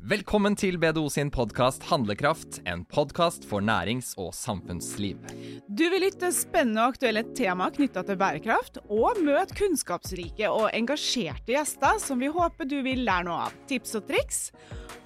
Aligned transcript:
Velkommen 0.00 0.54
til 0.56 0.78
BDO 0.80 1.02
sin 1.12 1.28
podkast 1.28 1.82
Handlekraft, 1.90 2.62
en 2.64 2.86
podkast 2.88 3.44
for 3.44 3.60
nærings- 3.60 4.14
og 4.16 4.30
samfunnsliv. 4.32 5.18
Du 5.68 5.82
vil 5.92 6.00
lytte 6.06 6.30
spennende 6.32 6.86
og 6.86 6.94
aktuelle 6.94 7.20
tema 7.36 7.66
knytta 7.74 8.00
til 8.08 8.16
bærekraft, 8.16 8.78
og 8.88 9.20
møte 9.20 9.58
kunnskapsrike 9.58 10.48
og 10.48 10.70
engasjerte 10.72 11.52
gjester 11.52 12.00
som 12.00 12.24
vi 12.24 12.32
håper 12.32 12.70
du 12.70 12.78
vil 12.86 13.04
lære 13.04 13.28
noe 13.28 13.50
av. 13.50 13.60
Tips 13.68 13.92
og 14.00 14.08
triks 14.08 14.40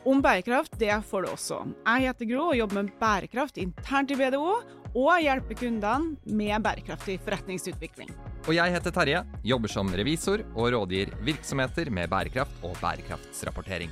om 0.07 0.23
bærekraft 0.23 0.79
det 0.79 0.95
får 1.11 1.27
du 1.27 1.33
også. 1.33 1.61
Jeg 1.83 2.07
heter 2.07 2.31
Gro 2.31 2.49
og 2.53 2.59
jobber 2.63 2.85
med 2.85 2.95
bærekraft 3.03 3.59
internt 3.59 4.15
i 4.15 4.21
BDO, 4.23 4.57
og 4.95 5.15
hjelper 5.19 5.59
kundene 5.59 6.37
med 6.39 6.55
bærekraftig 6.63 7.19
forretningsutvikling. 7.27 8.15
Og 8.47 8.55
jeg 8.55 8.79
heter 8.79 8.95
Terje, 8.95 9.27
jobber 9.43 9.75
som 9.75 9.91
revisor 9.91 10.47
og 10.55 10.71
rådgir 10.71 11.17
virksomheter 11.27 11.91
med 11.91 12.13
bærekraft 12.15 12.63
og 12.63 12.79
bærekraftsrapportering. 12.79 13.91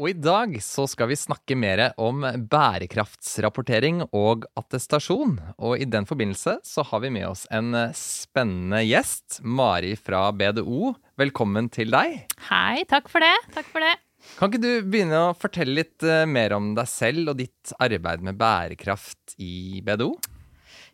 Og 0.00 0.08
i 0.08 0.14
dag 0.16 0.54
så 0.64 0.86
skal 0.88 1.10
vi 1.10 1.18
snakke 1.20 1.56
mer 1.58 1.82
om 2.00 2.24
bærekraftsrapportering 2.24 4.00
og 4.16 4.46
attestasjon. 4.56 5.34
Og 5.60 5.82
i 5.84 5.88
den 5.88 6.08
forbindelse 6.08 6.56
så 6.64 6.84
har 6.88 7.02
vi 7.04 7.10
med 7.12 7.28
oss 7.28 7.44
en 7.52 7.76
spennende 7.96 8.80
gjest, 8.86 9.42
Mari 9.44 9.92
fra 10.00 10.30
BDO. 10.32 10.94
Velkommen 11.20 11.68
til 11.72 11.92
deg. 11.92 12.22
Hei, 12.48 12.86
takk 12.88 13.12
for 13.12 13.24
det. 13.24 13.34
Takk 13.52 13.68
for 13.68 13.84
det. 13.84 13.92
Kan 14.38 14.48
ikke 14.48 14.62
du 14.62 14.88
begynne 14.88 15.18
å 15.26 15.36
fortelle 15.36 15.74
litt 15.82 16.04
eh, 16.06 16.24
mer 16.30 16.54
om 16.56 16.72
deg 16.78 16.88
selv 16.88 17.34
og 17.34 17.40
ditt 17.42 17.74
arbeid 17.82 18.22
med 18.24 18.38
bærekraft 18.40 19.34
i 19.42 19.82
BDO? 19.84 20.14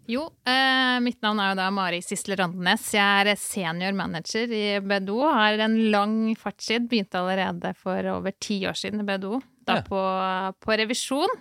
Jo, 0.09 0.23
eh, 0.49 0.97
mitt 1.05 1.21
navn 1.21 1.41
er 1.43 1.51
jo 1.51 1.57
da 1.59 1.67
Mari 1.75 1.99
Sisle 2.01 2.39
Randenes. 2.41 2.87
Jeg 2.97 3.29
er 3.29 3.37
senior 3.37 3.93
manager 3.93 4.49
i 4.57 4.79
BDO. 4.81 5.19
Har 5.37 5.61
en 5.67 5.75
lang 5.93 6.15
fartstid. 6.41 6.87
Begynte 6.89 7.21
allerede 7.21 7.75
for 7.77 8.09
over 8.15 8.33
ti 8.41 8.63
år 8.65 8.79
siden 8.79 9.05
i 9.05 9.09
BDO. 9.09 9.43
Da 9.69 9.77
ja. 9.77 9.83
på, 9.85 10.01
på, 10.65 10.77
revisjon. 10.81 11.35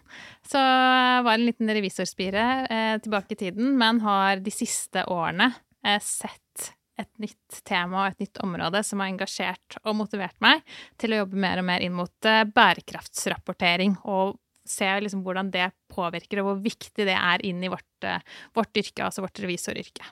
Så 0.44 0.60
var 0.60 1.24
var 1.24 1.38
en 1.38 1.46
liten 1.48 1.72
revisorspire 1.72 2.44
eh, 2.68 2.98
tilbake 3.00 3.38
i 3.38 3.40
tiden, 3.40 3.72
men 3.80 4.02
har 4.04 4.44
de 4.44 4.52
siste 4.52 5.06
årene 5.08 5.48
eh, 5.86 6.02
sett 6.04 6.74
et 6.98 7.12
nytt 7.22 7.62
tema 7.64 8.02
og 8.02 8.12
et 8.12 8.26
nytt 8.26 8.42
område 8.44 8.82
som 8.84 9.00
har 9.00 9.14
engasjert 9.14 9.78
og 9.84 9.96
motivert 10.00 10.36
meg 10.44 10.66
til 11.00 11.14
å 11.14 11.22
jobbe 11.22 11.40
mer 11.40 11.62
og 11.62 11.68
mer 11.70 11.86
inn 11.86 11.96
mot 11.96 12.28
eh, 12.28 12.44
bærekraftsrapportering 12.52 14.00
og 14.04 14.36
se 14.70 14.90
liksom 15.04 15.24
hvordan 15.26 15.52
det 15.54 15.72
påvirker, 15.94 16.42
og 16.42 16.52
hvor 16.52 16.62
viktig 16.64 17.08
det 17.08 17.16
er 17.16 17.44
inn 17.48 17.64
i 17.64 17.72
vårt, 17.72 17.90
eh, 18.06 18.24
vårt 18.58 18.80
yrke, 18.80 19.06
altså 19.06 19.26
vårt 19.26 19.42
revisoryrke. 19.44 20.06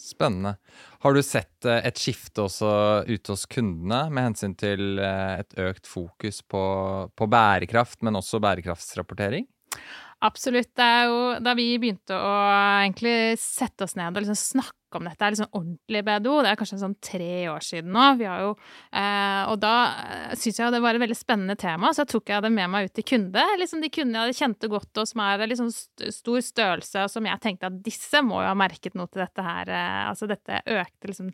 Spennende. 0.00 0.54
Har 1.04 1.12
du 1.12 1.20
sett 1.24 1.66
eh, 1.68 1.82
et 1.84 1.98
skifte 2.00 2.46
også 2.46 2.70
ute 3.04 3.34
hos 3.34 3.44
kundene 3.50 4.06
med 4.08 4.30
hensyn 4.30 4.54
til 4.58 5.00
eh, 5.02 5.42
et 5.42 5.58
økt 5.60 5.90
fokus 5.90 6.40
på, 6.40 6.62
på 7.12 7.28
bærekraft, 7.28 8.00
men 8.06 8.16
også 8.16 8.40
bærekraftsrapportering? 8.40 9.44
Absolutt. 10.20 10.74
Det 10.76 10.84
er 10.84 11.06
jo 11.08 11.20
da 11.40 11.54
vi 11.56 11.70
begynte 11.80 12.12
å 12.12 12.32
egentlig 12.82 13.38
sette 13.40 13.86
oss 13.86 13.96
ned 13.96 14.12
og 14.12 14.20
liksom 14.20 14.36
snakke 14.36 14.98
om 14.98 15.06
dette 15.06 15.24
er 15.24 15.32
liksom 15.32 15.48
ordentlig 15.56 16.02
BDO. 16.04 16.34
Det 16.44 16.50
er 16.50 16.58
kanskje 16.60 16.80
sånn 16.82 16.96
tre 17.00 17.30
år 17.48 17.64
siden 17.64 17.94
nå. 17.94 18.04
Jo, 18.20 18.50
eh, 19.00 19.42
og 19.48 19.56
da 19.62 19.72
eh, 20.02 20.34
syns 20.36 20.60
jeg 20.60 20.74
det 20.74 20.82
var 20.84 20.98
et 20.98 21.04
veldig 21.04 21.16
spennende 21.16 21.56
tema, 21.60 21.94
så 21.94 22.02
jeg 22.04 22.12
tok 22.12 22.34
jeg 22.34 22.44
det 22.44 22.52
med 22.52 22.72
meg 22.72 22.90
ut 22.90 22.94
til 22.98 23.06
kunde. 23.14 23.46
Liksom 23.62 23.80
de 23.80 23.92
kundene 23.96 24.26
jeg 24.28 24.40
kjente 24.42 24.72
godt, 24.72 24.92
og 25.00 25.08
som 25.08 25.24
er 25.24 25.46
liksom 25.46 25.72
stor 25.72 26.44
størrelse, 26.44 27.06
og 27.06 27.14
som 27.14 27.30
jeg 27.30 27.44
tenkte 27.46 27.70
at 27.70 27.80
disse 27.86 28.24
må 28.26 28.42
jo 28.42 28.50
ha 28.50 28.58
merket 28.58 28.98
noe 28.98 29.08
til 29.08 29.24
dette 29.24 29.46
her. 29.46 29.72
Eh, 29.72 30.02
altså 30.10 30.28
dette 30.30 30.60
økte 30.76 31.14
liksom 31.14 31.32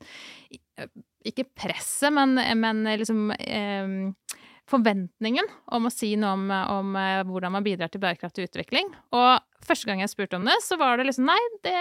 Ikke 1.27 1.49
presset, 1.59 2.13
men, 2.15 2.39
men 2.61 2.87
liksom 3.01 3.33
eh, 3.35 4.39
forventningen 4.71 5.47
om 5.77 5.87
å 5.87 5.93
si 5.93 6.13
noe 6.19 6.35
om, 6.35 6.47
om, 6.51 6.97
eh, 6.99 7.23
hvordan 7.27 7.55
man 7.55 7.67
bidrar 7.67 7.91
til 7.93 8.03
bærekraftig 8.03 8.49
utvikling. 8.49 8.91
Og 9.15 9.65
første 9.67 9.89
gang 9.89 10.03
jeg 10.03 10.13
spurte 10.13 10.41
om 10.41 10.47
det, 10.49 10.57
så 10.65 10.79
var 10.81 10.99
det 10.99 11.09
liksom 11.09 11.29
nei, 11.29 11.39
det, 11.67 11.77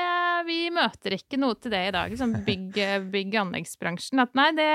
vi 0.49 0.59
møter 0.73 1.17
ikke 1.17 1.39
noe 1.41 1.57
til 1.57 1.73
det 1.73 1.83
i 1.87 1.95
dag. 1.95 2.13
Liksom 2.13 2.37
bygg, 2.45 2.81
bygg 3.15 3.39
anleggsbransjen. 3.41 4.21
At 4.21 4.35
nei, 4.37 4.51
det, 4.57 4.69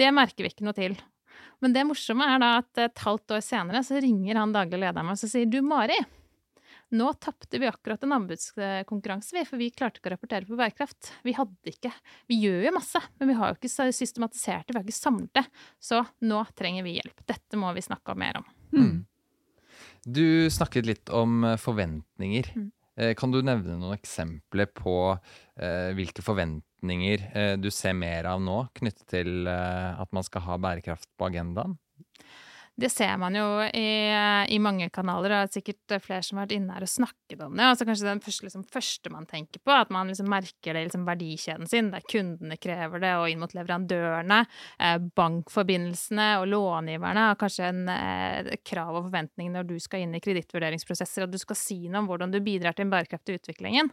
det, 0.00 0.12
merker 0.16 0.46
vi 0.46 0.54
ikke 0.54 0.68
noe 0.68 0.78
til. 0.78 0.96
Men 1.62 1.76
det 1.76 1.84
morsomme 1.86 2.26
er 2.26 2.42
da 2.42 2.56
at 2.62 2.82
et 2.88 3.04
halvt 3.04 3.36
år 3.36 3.44
senere 3.44 3.84
så 3.86 4.00
ringer 4.02 4.40
han 4.40 4.54
daglig 4.54 4.80
lederen 4.82 5.06
meg 5.06 5.20
og 5.20 5.30
sier 5.30 5.46
du 5.46 5.60
Mari, 5.62 6.00
nå 6.92 7.12
tapte 7.22 7.60
vi 7.60 7.68
akkurat 7.68 8.02
en 8.04 8.16
anbudskonkurranse, 8.18 9.44
for 9.48 9.60
vi 9.60 9.70
klarte 9.74 10.00
ikke 10.00 10.10
å 10.10 10.14
rapportere 10.14 10.48
på 10.48 10.58
bærekraft. 10.58 11.12
Vi 11.26 11.34
hadde 11.36 11.72
ikke 11.72 11.92
Vi 12.30 12.38
gjør 12.42 12.66
jo 12.68 12.74
masse, 12.76 13.00
men 13.20 13.32
vi 13.32 13.38
har 13.38 13.52
jo 13.52 13.58
ikke 13.58 13.92
systematisert 13.92 14.66
det, 14.66 14.74
vi 14.74 14.80
har 14.80 14.86
ikke 14.86 14.98
samlet 14.98 15.32
det. 15.38 15.46
Så 15.80 16.02
nå 16.28 16.42
trenger 16.58 16.86
vi 16.86 16.98
hjelp. 16.98 17.24
Dette 17.28 17.60
må 17.60 17.72
vi 17.76 17.84
snakke 17.84 18.16
mer 18.18 18.42
om. 18.42 18.52
Mm. 18.76 18.94
Du 20.02 20.26
snakket 20.50 20.88
litt 20.88 21.12
om 21.14 21.42
eh, 21.46 21.58
forventninger. 21.60 22.52
Mm. 22.58 22.70
Kan 23.16 23.32
du 23.32 23.38
nevne 23.40 23.78
noen 23.80 23.96
eksempler 23.96 24.68
på 24.76 24.94
eh, 25.56 25.92
hvilke 25.96 26.20
forventninger 26.24 27.22
eh, 27.32 27.54
du 27.56 27.70
ser 27.72 27.96
mer 27.96 28.28
av 28.28 28.42
nå, 28.44 28.58
knyttet 28.76 29.06
til 29.08 29.48
eh, 29.48 29.96
at 29.96 30.12
man 30.12 30.26
skal 30.26 30.44
ha 30.44 30.58
bærekraft 30.60 31.08
på 31.16 31.30
agendaen? 31.30 31.78
Det 32.80 32.88
ser 32.88 33.18
man 33.20 33.34
jo 33.36 33.46
i, 33.76 33.88
i 34.48 34.58
mange 34.62 34.86
kanaler, 34.94 35.28
og 35.28 35.34
det 35.34 35.40
er 35.44 35.56
sikkert 35.58 35.94
flere 36.00 36.24
som 36.24 36.38
har 36.38 36.46
vært 36.46 36.54
inne 36.56 36.72
her 36.72 36.86
og 36.86 36.88
snakket 36.88 37.42
om 37.44 37.58
det. 37.58 37.66
Altså 37.68 37.84
kanskje 37.84 38.08
den 38.08 38.22
første, 38.24 38.46
liksom, 38.46 38.64
første 38.72 39.12
man 39.12 39.26
tenker 39.28 39.60
på, 39.60 39.74
at 39.76 39.92
man 39.92 40.08
liksom 40.08 40.30
merker 40.32 40.72
det 40.72 40.80
i 40.80 40.88
liksom, 40.88 41.04
verdikjeden 41.04 41.68
sin, 41.68 41.90
der 41.92 42.06
kundene 42.08 42.56
krever 42.56 43.02
det, 43.02 43.12
og 43.20 43.28
inn 43.28 43.42
mot 43.42 43.52
leverandørene, 43.52 44.40
eh, 44.80 44.96
bankforbindelsene 45.20 46.28
og 46.40 46.48
långiverne 46.48 47.26
har 47.28 47.40
kanskje 47.40 47.68
en 47.68 47.82
eh, 47.92 48.52
krav 48.64 48.96
og 48.96 49.10
forventning 49.10 49.52
når 49.52 49.68
du 49.68 49.76
skal 49.82 50.06
inn 50.06 50.16
i 50.16 50.24
kredittvurderingsprosesser, 50.24 51.28
at 51.28 51.34
du 51.34 51.40
skal 51.42 51.60
si 51.60 51.82
noe 51.84 52.06
om 52.06 52.08
hvordan 52.08 52.32
du 52.32 52.40
bidrar 52.40 52.72
til 52.72 52.86
den 52.86 52.94
bærekraftige 52.96 53.42
utviklingen. 53.42 53.92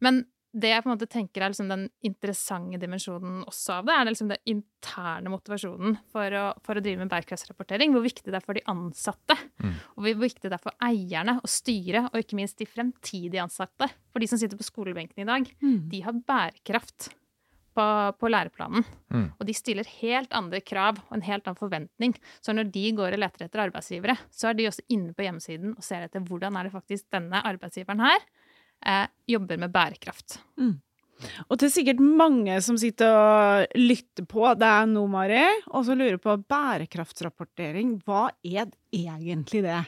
Men 0.00 0.24
det 0.54 0.70
jeg 0.70 0.84
på 0.84 0.88
en 0.88 0.94
måte 0.94 1.08
tenker 1.10 1.42
er 1.42 1.50
liksom 1.50 1.70
den 1.70 1.88
interessante 2.06 2.78
dimensjonen 2.78 3.42
også 3.48 3.80
av 3.80 3.88
det, 3.88 3.96
er 3.96 4.08
liksom 4.08 4.30
den 4.30 4.52
interne 4.52 5.32
motivasjonen 5.32 5.96
for 6.14 6.36
å, 6.38 6.44
for 6.66 6.78
å, 6.78 6.84
drive 6.84 7.02
med 7.02 7.10
bærekraftsrapportering. 7.10 7.94
Hvor 7.94 8.04
viktig 8.04 8.30
det 8.30 8.38
er 8.38 8.44
for 8.44 8.58
de 8.58 8.62
ansatte. 8.70 9.36
Mm. 9.64 9.74
Og 9.96 10.06
hvor 10.06 10.22
viktig 10.22 10.46
det 10.46 10.54
er 10.56 10.62
for 10.62 10.86
eierne 10.86 11.36
og 11.40 11.50
styret, 11.50 12.06
og 12.12 12.22
ikke 12.22 12.38
minst 12.38 12.62
de 12.62 12.70
fremtidige 12.70 13.42
ansatte. 13.42 13.90
For 14.14 14.22
de 14.22 14.30
som 14.30 14.40
sitter 14.40 14.60
på 14.60 14.68
skolebenken 14.68 15.24
i 15.24 15.28
dag, 15.32 15.50
mm. 15.58 15.76
de 15.90 16.02
har 16.06 16.22
bærekraft 16.30 17.10
på, 17.74 17.88
på 18.20 18.30
læreplanen. 18.30 18.86
Mm. 19.10 19.26
Og 19.34 19.46
de 19.48 19.58
stiller 19.58 19.90
helt 19.98 20.38
andre 20.38 20.62
krav 20.62 21.02
og 21.08 21.18
en 21.18 21.26
helt 21.26 21.48
annen 21.48 21.58
forventning. 21.58 22.14
Så 22.38 22.54
når 22.54 22.70
de 22.74 22.86
går 22.94 23.16
og 23.16 23.24
leter 23.24 23.48
etter 23.48 23.66
arbeidsgivere, 23.66 24.16
så 24.30 24.52
er 24.52 24.58
de 24.58 24.70
også 24.70 24.86
inne 24.94 25.14
på 25.16 25.26
hjemmesiden 25.26 25.74
og 25.74 25.82
ser 25.82 26.06
etter 26.06 26.22
hvordan 26.22 26.54
er 26.58 26.68
det 26.68 26.76
faktisk 26.76 27.10
denne 27.14 27.42
arbeidsgiveren 27.42 28.06
her 28.06 28.22
eh, 28.86 29.06
jobber 29.30 29.60
med 29.60 29.72
bærekraft. 29.74 30.38
Mm. 30.60 30.76
Og 31.48 31.58
til 31.60 31.70
sikkert 31.72 32.02
mange 32.04 32.58
som 32.64 32.76
sitter 32.80 33.14
og 33.16 33.78
lytter 33.78 34.26
på 34.28 34.46
deg 34.60 34.90
nå, 34.90 35.04
Mari, 35.10 35.44
og 35.72 35.86
som 35.86 35.98
lurer 35.98 36.18
på 36.20 36.36
bærekraftsrapportering. 36.50 37.96
Hva 38.04 38.28
er 38.44 38.68
egentlig 38.92 39.64
det? 39.64 39.80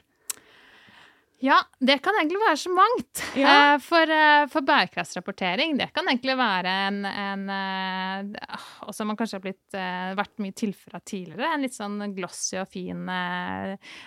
Ja, 1.38 1.58
det 1.78 1.98
kan 1.98 2.16
egentlig 2.16 2.38
være 2.40 2.56
så 2.56 2.70
mangt. 2.72 3.20
Ja. 3.36 3.74
Eh, 3.74 3.78
for, 3.84 4.08
eh, 4.08 4.46
for, 4.48 4.64
bærekraftsrapportering, 4.64 5.76
det 5.76 5.90
kan 5.92 6.08
egentlig 6.08 6.36
være 6.38 6.72
en, 6.86 7.04
en 7.04 7.50
eh, 7.52 8.54
Også 8.88 9.04
man 9.04 9.18
kanskje 9.18 9.36
har 9.36 9.44
blitt, 9.44 9.76
vært 10.16 10.40
mye 10.40 10.54
tilført 10.56 11.04
tidligere. 11.10 11.50
En 11.52 11.64
litt 11.64 11.76
sånn 11.76 11.98
glossy 12.16 12.56
og 12.60 12.68
fin 12.70 13.02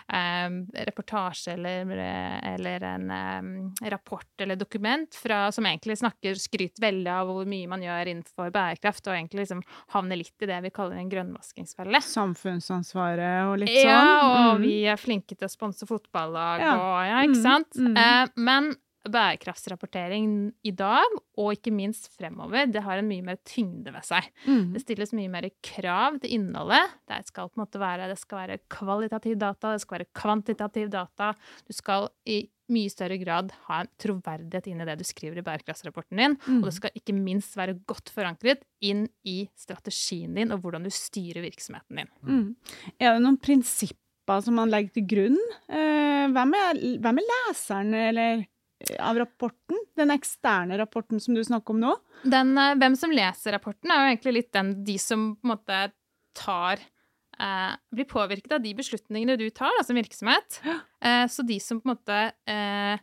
reportasje 0.10 1.54
eller, 1.54 1.92
eller 2.54 2.86
en 2.88 3.12
rapport 3.92 4.42
eller 4.42 4.58
dokument 4.58 5.16
fra, 5.16 5.52
som 5.54 5.68
egentlig 5.68 6.00
snakker, 6.00 6.40
skryter 6.40 6.82
veldig 6.82 7.12
av 7.14 7.30
hvor 7.30 7.50
mye 7.50 7.70
man 7.70 7.84
gjør 7.84 8.14
innenfor 8.14 8.54
bærekraft, 8.56 9.06
og 9.10 9.18
egentlig 9.18 9.44
liksom 9.44 9.62
havner 9.94 10.22
litt 10.22 10.46
i 10.46 10.50
det 10.50 10.62
vi 10.66 10.74
kaller 10.74 11.02
en 11.02 11.12
grønnvaskingsfelle. 11.12 12.02
Samfunnsansvaret 12.08 13.52
og 13.52 13.60
litt 13.62 13.74
sånn? 13.76 13.92
Ja, 13.92 14.08
og 14.24 14.62
mm. 14.62 14.66
vi 14.66 14.76
er 14.90 15.02
flinke 15.02 15.36
til 15.36 15.50
å 15.50 15.52
sponse 15.52 15.90
fotballag 15.90 16.66
ja. 16.66 16.76
og 16.80 16.98
ja, 17.10 17.19
ikke 17.28 17.40
mm, 17.40 17.44
sant? 17.44 17.76
Mm, 17.76 17.92
mm. 17.92 18.00
Eh, 18.04 18.38
men 18.50 18.72
bærekraftsrapportering 19.10 20.32
i 20.68 20.72
dag, 20.76 21.16
og 21.40 21.54
ikke 21.56 21.72
minst 21.74 22.10
fremover, 22.14 22.68
det 22.72 22.84
har 22.84 23.00
en 23.00 23.08
mye 23.08 23.24
mer 23.26 23.40
tyngde 23.48 23.94
ved 23.96 24.06
seg. 24.06 24.28
Mm. 24.46 24.74
Det 24.76 24.84
stilles 24.84 25.14
mye 25.16 25.32
mer 25.32 25.48
krav 25.66 26.20
til 26.22 26.36
innholdet. 26.36 26.98
Det 27.10 27.22
skal 27.30 27.50
på 27.50 27.60
en 27.60 27.64
måte 27.64 27.82
være, 27.82 28.10
det 28.12 28.20
skal 28.20 28.44
være 28.44 28.62
kvalitativ 28.72 29.38
data, 29.40 29.74
det 29.74 29.84
skal 29.86 30.00
være 30.00 30.10
kvantitativ 30.20 30.90
data. 30.94 31.32
Du 31.68 31.76
skal 31.76 32.10
i 32.30 32.42
mye 32.70 32.92
større 32.92 33.18
grad 33.18 33.54
ha 33.66 33.80
en 33.82 33.90
troverdighet 33.98 34.68
inn 34.70 34.84
i 34.84 34.86
det 34.86 35.00
du 35.00 35.06
skriver 35.08 35.40
i 35.42 35.46
bærekraftsrapporten 35.48 36.20
din. 36.20 36.36
Mm. 36.46 36.60
Og 36.60 36.68
det 36.70 36.76
skal 36.76 37.00
ikke 37.00 37.16
minst 37.18 37.56
være 37.58 37.80
godt 37.90 38.12
forankret 38.14 38.62
inn 38.86 39.08
i 39.26 39.40
strategien 39.58 40.38
din 40.38 40.54
og 40.54 40.62
hvordan 40.62 40.86
du 40.86 40.92
styrer 40.94 41.42
virksomheten 41.48 42.04
din. 42.04 42.14
Mm. 42.22 42.46
Er 43.00 43.16
det 43.16 43.26
noen 43.26 43.42
prinsipper 43.42 43.98
som 44.46 44.58
man 44.60 44.70
legger 44.70 45.00
til 45.00 45.08
grunn. 45.10 45.40
Hvem 46.34 46.56
er, 46.58 46.80
hvem 47.02 47.22
er 47.22 47.28
leseren 47.30 47.94
eller, 47.98 48.44
eh, 48.84 48.96
av 49.04 49.18
rapporten? 49.20 49.82
Den 49.98 50.14
eksterne 50.14 50.78
rapporten 50.80 51.22
som 51.22 51.36
du 51.36 51.44
snakker 51.44 51.76
om 51.76 51.82
nå? 51.84 51.96
Den, 52.24 52.58
eh, 52.58 52.76
hvem 52.76 52.96
som 52.98 53.12
leser 53.12 53.56
rapporten, 53.56 53.92
er 53.92 54.04
jo 54.04 54.14
egentlig 54.14 54.34
litt 54.34 54.52
den, 54.54 54.74
de 54.86 54.98
som 54.98 55.36
på 55.36 55.48
en 55.48 55.56
måte 55.56 55.92
tar 56.38 56.80
eh, 57.40 57.76
Blir 57.92 58.06
påvirket 58.06 58.52
av 58.52 58.62
de 58.62 58.74
beslutningene 58.76 59.38
du 59.40 59.50
tar 59.50 59.72
da, 59.78 59.84
som 59.84 59.96
virksomhet. 59.96 60.62
Eh, 61.02 61.26
så 61.28 61.46
de 61.48 61.60
som 61.60 61.80
på 61.80 61.88
en 61.88 61.96
måte 61.96 62.20
eh, 62.46 63.00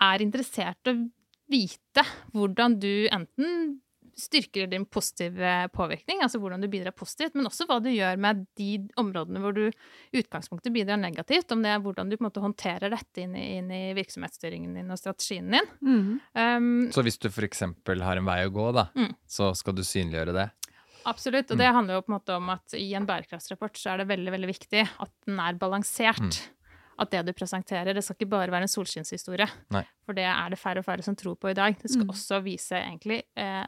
er 0.00 0.24
interessert 0.24 0.88
i 0.88 0.94
å 0.94 1.10
vite 1.52 2.02
hvordan 2.34 2.78
du 2.80 3.06
enten 3.12 3.76
styrker 4.16 4.66
din 4.72 4.86
positive 4.88 5.68
påvirkning, 5.76 6.22
altså 6.24 6.38
hvordan 6.40 6.62
du 6.64 6.68
bidrar 6.72 6.94
positivt, 6.96 7.34
men 7.36 7.46
også 7.50 7.66
hva 7.68 7.76
du 7.84 7.90
gjør 7.92 8.16
med 8.18 8.46
de 8.56 8.68
områdene 8.96 9.42
hvor 9.44 9.52
du 9.52 9.66
i 9.68 10.22
utgangspunktet 10.22 10.72
bidrar 10.72 10.96
negativt, 10.96 11.52
om 11.52 11.60
det 11.62 11.74
er 11.74 11.82
hvordan 11.84 12.08
du 12.08 12.16
på 12.16 12.24
en 12.24 12.28
måte 12.30 12.40
håndterer 12.44 12.88
dette 12.94 13.20
inn 13.26 13.36
i, 13.36 13.44
inn 13.58 13.68
i 13.70 13.82
virksomhetsstyringen 13.98 14.72
din 14.78 14.90
og 14.90 14.98
strategien 14.98 15.50
din. 15.52 15.68
Mm. 15.84 16.08
Um, 16.32 16.70
Så 16.96 17.04
hvis 17.04 17.18
du 17.20 17.28
f.eks. 17.28 17.60
har 17.60 18.16
en 18.16 18.24
vei 18.32 18.40
å 18.46 18.52
gå, 18.56 18.70
da, 18.72 18.88
Mm. 18.96 19.12
så 19.28 19.52
skal 19.54 19.74
du 19.76 19.82
synliggjøre 19.84 20.32
det? 20.32 20.50
Absolutt. 21.06 21.50
Og 21.52 21.58
det 21.60 21.68
handler 21.70 21.94
jo 22.00 22.02
på 22.02 22.10
en 22.10 22.16
måte 22.18 22.34
om 22.40 22.48
at 22.50 22.72
i 22.74 22.88
en 22.98 23.04
bærekraftsrapport 23.06 23.76
så 23.78 23.92
er 23.92 23.98
det 24.02 24.08
veldig 24.10 24.32
veldig 24.32 24.48
viktig 24.50 24.80
at 25.04 25.12
den 25.28 25.38
er 25.38 25.54
balansert. 25.60 26.18
Mm. 26.18 26.52
At 26.98 27.10
det 27.12 27.26
du 27.28 27.32
presenterer, 27.36 27.92
det 27.92 28.02
skal 28.02 28.16
ikke 28.16 28.30
bare 28.32 28.50
være 28.50 28.64
en 28.64 28.72
solskinnshistorie. 28.72 29.46
For 30.08 30.16
det 30.16 30.24
er 30.24 30.48
det 30.50 30.58
færre 30.58 30.80
og 30.80 30.86
færre 30.88 31.04
som 31.04 31.14
tror 31.14 31.36
på 31.36 31.50
i 31.52 31.54
dag. 31.54 31.76
Det 31.78 31.90
skal 31.92 32.06
Mm. 32.08 32.10
også 32.14 32.42
vise 32.42 32.72
egentlig 32.80 33.22
eh, 33.36 33.66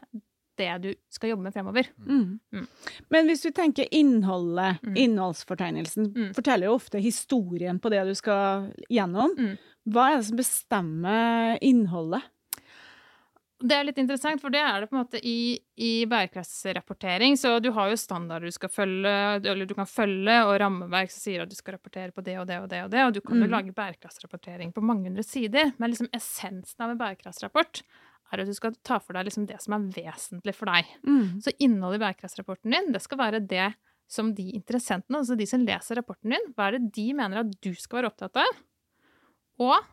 det 0.59 0.69
du 0.83 0.89
skal 1.15 1.31
jobbe 1.33 1.45
med 1.47 1.55
fremover. 1.55 1.87
Mm. 2.05 2.39
Mm. 2.53 2.65
Men 3.15 3.29
hvis 3.31 3.41
du 3.45 3.51
tenker 3.55 3.87
innholdet, 3.95 4.79
Mm. 4.83 4.95
innholdsfortegnelsen, 5.05 6.11
Mm. 6.15 6.33
forteller 6.35 6.67
jo 6.69 6.75
ofte 6.77 6.99
historien 7.01 7.79
på 7.79 7.89
det 7.93 8.03
du 8.07 8.13
skal 8.15 8.69
gjennom. 8.91 9.33
Mm. 9.37 9.57
Hva 9.89 10.11
er 10.11 10.17
det 10.19 10.25
som 10.29 10.37
bestemmer 10.37 11.57
innholdet? 11.61 12.21
Det 13.61 13.75
er 13.75 13.83
litt 13.83 13.97
interessant, 13.99 14.39
for 14.39 14.49
det 14.49 14.61
er 14.63 14.79
det 14.79 14.87
på 14.89 14.95
en 14.95 15.01
måte 15.03 15.19
i, 15.19 15.59
i 15.75 16.05
bærekraftsrapportering. 16.07 17.35
Så 17.35 17.57
du 17.61 17.71
har 17.75 17.89
jo 17.91 17.97
standarder 17.99 18.47
du 18.47 18.55
skal 18.55 18.69
følge, 18.71 19.11
eller 19.43 19.65
du 19.67 19.73
kan 19.75 19.85
følge, 19.89 20.37
og 20.47 20.53
rammeverk 20.61 21.11
som 21.11 21.19
sier 21.25 21.41
at 21.43 21.49
du 21.51 21.55
skal 21.57 21.75
rapportere 21.75 22.13
på 22.15 22.23
det 22.23 22.37
og 22.39 22.47
det 22.47 22.59
og 22.61 22.69
det 22.71 22.79
og 22.85 22.89
det. 22.93 23.01
Og 23.03 23.13
du 23.13 23.19
kan 23.19 23.35
jo 23.41 23.47
Mm. 23.47 23.51
lage 23.51 23.73
bærekraftsrapportering 23.75 24.71
på 24.73 24.81
mange 24.81 25.09
hundre 25.09 25.23
sider. 25.27 25.73
Men 25.77 25.91
liksom 25.91 26.07
essensen 26.13 26.79
av 26.79 26.91
en 26.91 26.97
bærekraftsrapport 26.97 27.81
er 28.31 28.43
at 28.43 28.49
du 28.49 28.55
skal 28.55 28.75
ta 28.85 28.99
for 29.01 29.17
deg 29.17 29.27
liksom 29.27 29.45
det 29.49 29.59
som 29.63 29.75
er 29.75 29.85
vesentlig 29.95 30.55
for 30.57 30.71
deg. 30.71 30.89
Mm. 31.07 31.39
Så 31.43 31.53
innholdet 31.57 31.99
i 31.99 32.03
bærekraftsrapporten 32.05 32.75
din, 32.75 32.91
det 32.95 33.01
skal 33.03 33.21
være 33.21 33.43
det 33.43 33.69
som 34.09 34.31
de 34.33 34.47
interessentene, 34.57 35.21
altså 35.21 35.37
de 35.37 35.45
som 35.49 35.61
leser 35.61 35.99
rapporten 35.99 36.33
din, 36.33 36.51
hva 36.57 36.69
er 36.69 36.77
det 36.77 36.91
de 36.95 37.07
mener 37.17 37.43
at 37.43 37.55
du 37.61 37.71
skal 37.77 38.01
være 38.01 38.11
opptatt 38.11 38.39
av? 38.41 38.59
Og 39.61 39.89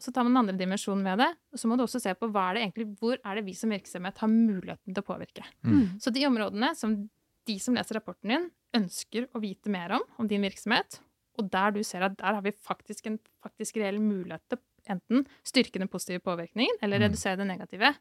så 0.00 0.10
tar 0.10 0.26
man 0.26 0.34
den 0.34 0.40
andre 0.42 0.56
dimensjonen 0.58 1.04
med 1.06 1.22
det, 1.22 1.30
og 1.54 1.60
så 1.60 1.70
må 1.70 1.78
du 1.78 1.84
også 1.84 2.02
se 2.02 2.12
på 2.18 2.28
hva 2.34 2.48
er 2.50 2.56
det 2.56 2.64
egentlig, 2.64 2.88
hvor 2.98 3.14
er 3.16 3.38
det 3.38 3.44
vi 3.46 3.54
som 3.56 3.72
virksomhet 3.72 4.18
har 4.20 4.30
muligheten 4.32 4.90
til 4.90 5.04
å 5.04 5.06
påvirke. 5.06 5.46
Mm. 5.62 6.00
Så 6.02 6.12
de 6.14 6.26
områdene 6.28 6.72
som 6.78 6.96
de 7.44 7.56
som 7.60 7.76
leser 7.76 7.98
rapporten 7.98 8.32
din, 8.32 8.46
ønsker 8.74 9.28
å 9.36 9.40
vite 9.42 9.70
mer 9.70 9.92
om, 9.98 10.04
om 10.18 10.28
din 10.28 10.42
virksomhet, 10.42 10.98
og 11.38 11.50
der 11.52 11.74
du 11.74 11.82
ser 11.86 12.06
at 12.06 12.16
der 12.18 12.38
har 12.38 12.44
vi 12.44 12.54
faktisk 12.54 13.08
en 13.10 13.18
faktisk 13.42 13.78
reell 13.82 14.00
mulighet 14.02 14.42
til 14.50 14.60
enten 14.90 15.26
styrke 15.46 15.78
den 15.80 15.88
positive 15.88 16.20
påvirkningen 16.20 16.76
eller 16.82 16.98
Mm. 16.98 17.06
redusere 17.08 17.36
det 17.36 17.46
negative, 17.46 17.94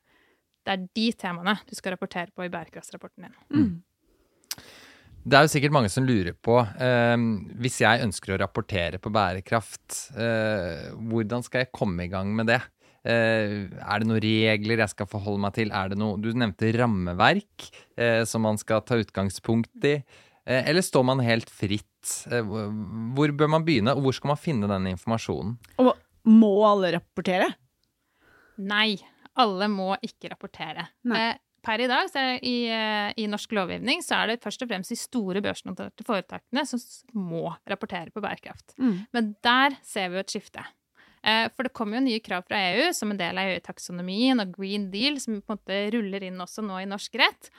det 0.66 0.72
er 0.74 0.88
de 0.96 1.12
temaene 1.14 1.58
du 1.68 1.76
skal 1.76 1.92
rapportere 1.96 2.32
på 2.36 2.46
i 2.46 2.50
bærekraftsrapporten 2.50 3.28
din. 3.28 3.36
Mm. 3.52 3.84
Det 5.24 5.38
er 5.38 5.46
jo 5.46 5.52
sikkert 5.54 5.72
mange 5.72 5.90
som 5.90 6.04
lurer 6.04 6.34
på, 6.36 6.58
eh, 6.84 7.16
hvis 7.64 7.80
jeg 7.80 8.04
ønsker 8.04 8.34
å 8.36 8.40
rapportere 8.42 9.00
på 9.00 9.12
bærekraft, 9.14 10.12
eh, 10.20 10.92
hvordan 11.00 11.44
skal 11.44 11.64
jeg 11.64 11.72
komme 11.72 12.04
i 12.04 12.12
gang 12.12 12.36
med 12.36 12.48
det? 12.48 12.62
Eh, 13.06 13.68
er 13.68 14.00
det 14.00 14.08
noen 14.08 14.22
regler 14.24 14.78
jeg 14.84 14.90
skal 14.90 15.08
forholde 15.08 15.40
meg 15.40 15.54
til? 15.54 15.72
Er 15.72 15.90
det 15.90 15.98
noe, 15.98 16.20
du 16.20 16.32
nevnte 16.34 16.72
rammeverk 16.76 17.72
eh, 17.98 18.24
som 18.26 18.42
man 18.44 18.58
skal 18.58 18.82
ta 18.82 18.96
utgangspunkt 18.96 19.84
i. 19.84 20.04
Eh, 20.46 20.64
eller 20.68 20.82
står 20.82 21.04
man 21.06 21.20
helt 21.20 21.50
fritt? 21.50 22.28
Eh, 22.28 22.44
hvor 22.44 23.32
bør 23.32 23.48
man 23.50 23.64
begynne, 23.64 23.96
og 23.96 24.04
hvor 24.04 24.14
skal 24.14 24.28
man 24.34 24.38
finne 24.44 24.68
den 24.68 24.88
informasjonen? 24.92 25.58
Og 25.80 25.94
må 26.30 26.54
alle 26.68 26.94
rapportere? 26.98 27.50
Nei, 28.64 28.98
alle 29.42 29.68
må 29.72 29.94
ikke 30.06 30.32
rapportere. 30.34 30.86
Nei. 31.10 31.24
Eh, 31.32 31.42
per 31.64 31.80
i 31.80 31.88
dag 31.88 32.12
er 32.20 32.40
i, 32.44 32.68
eh, 32.68 33.14
i 33.18 33.26
norsk 33.32 33.54
lovgivning 33.56 34.04
så 34.04 34.20
er 34.20 34.34
det 34.34 34.44
først 34.44 34.66
og 34.66 34.70
fremst 34.70 34.92
de 34.92 35.00
store 35.00 35.42
børsnoterte 35.42 36.04
foretakene 36.04 36.66
som 36.68 36.82
må 37.16 37.48
rapportere 37.70 38.12
på 38.12 38.24
bærekraft. 38.24 38.76
Mm. 38.78 38.98
Men 39.16 39.36
der 39.42 39.78
ser 39.82 40.10
vi 40.10 40.20
jo 40.20 40.26
et 40.26 40.34
skifte. 40.34 40.66
Eh, 41.24 41.48
For 41.56 41.64
det 41.64 41.74
kommer 41.74 41.98
jo 41.98 42.08
nye 42.10 42.20
krav 42.20 42.44
fra 42.46 42.60
EU 42.74 42.92
som 42.92 43.12
en 43.12 43.18
del 43.18 43.40
av 43.40 43.48
EU-taksonomien 43.54 44.44
og 44.44 44.52
Green 44.52 44.90
Deal, 44.92 45.22
som 45.24 45.40
på 45.40 45.56
en 45.56 45.58
måte 45.58 45.80
ruller 45.96 46.28
inn 46.28 46.44
også 46.44 46.66
nå 46.66 46.82
i 46.82 46.90
norsk 46.90 47.16
rett. 47.16 47.50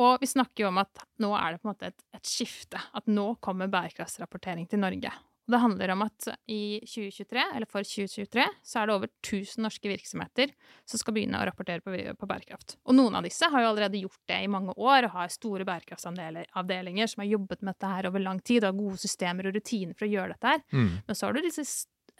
Og 0.00 0.22
vi 0.22 0.26
snakker 0.30 0.64
jo 0.64 0.70
om 0.70 0.80
at 0.80 1.04
nå 1.20 1.34
er 1.36 1.52
det 1.52 1.60
på 1.60 1.68
en 1.68 1.74
måte 1.74 1.90
et, 1.92 2.04
et 2.16 2.24
skifte. 2.24 2.80
At 2.96 3.04
nå 3.06 3.34
kommer 3.44 3.68
bærekraftsrapportering 3.68 4.64
til 4.70 4.80
Norge. 4.80 5.12
Og 5.42 5.54
det 5.54 5.58
handler 5.58 5.92
om 5.94 6.04
at 6.04 6.28
i 6.50 6.78
2023, 6.86 7.44
eller 7.56 7.68
for 7.70 7.86
2023, 7.86 8.44
så 8.62 8.78
er 8.78 8.88
det 8.88 8.94
over 8.94 9.10
1000 9.10 9.64
norske 9.66 9.90
virksomheter 9.90 10.52
som 10.88 11.00
skal 11.00 11.16
begynne 11.16 11.40
å 11.40 11.46
rapportere 11.48 11.82
på, 11.82 11.94
på 12.18 12.28
bærekraft. 12.30 12.76
Og 12.86 12.94
noen 12.94 13.18
av 13.18 13.26
disse 13.26 13.48
har 13.50 13.64
jo 13.64 13.72
allerede 13.72 14.04
gjort 14.04 14.22
det 14.30 14.38
i 14.44 14.52
mange 14.52 14.76
år, 14.76 15.08
og 15.08 15.16
har 15.16 15.34
store 15.34 15.66
bærekraftsavdelinger 15.68 17.10
som 17.10 17.24
har 17.24 17.32
jobbet 17.32 17.64
med 17.64 17.74
dette 17.74 17.90
her 17.90 18.10
over 18.12 18.22
lang 18.22 18.38
tid, 18.38 18.62
og 18.62 18.70
har 18.70 18.78
gode 18.78 19.02
systemer 19.02 19.50
og 19.50 19.58
rutiner 19.58 19.98
for 19.98 20.06
å 20.06 20.12
gjøre 20.14 20.36
dette 20.36 20.54
her. 20.54 20.64
Mm. 20.70 20.88
Men 21.10 21.18
så 21.18 21.26
har 21.26 21.34
du 21.34 21.42
disse, 21.42 21.66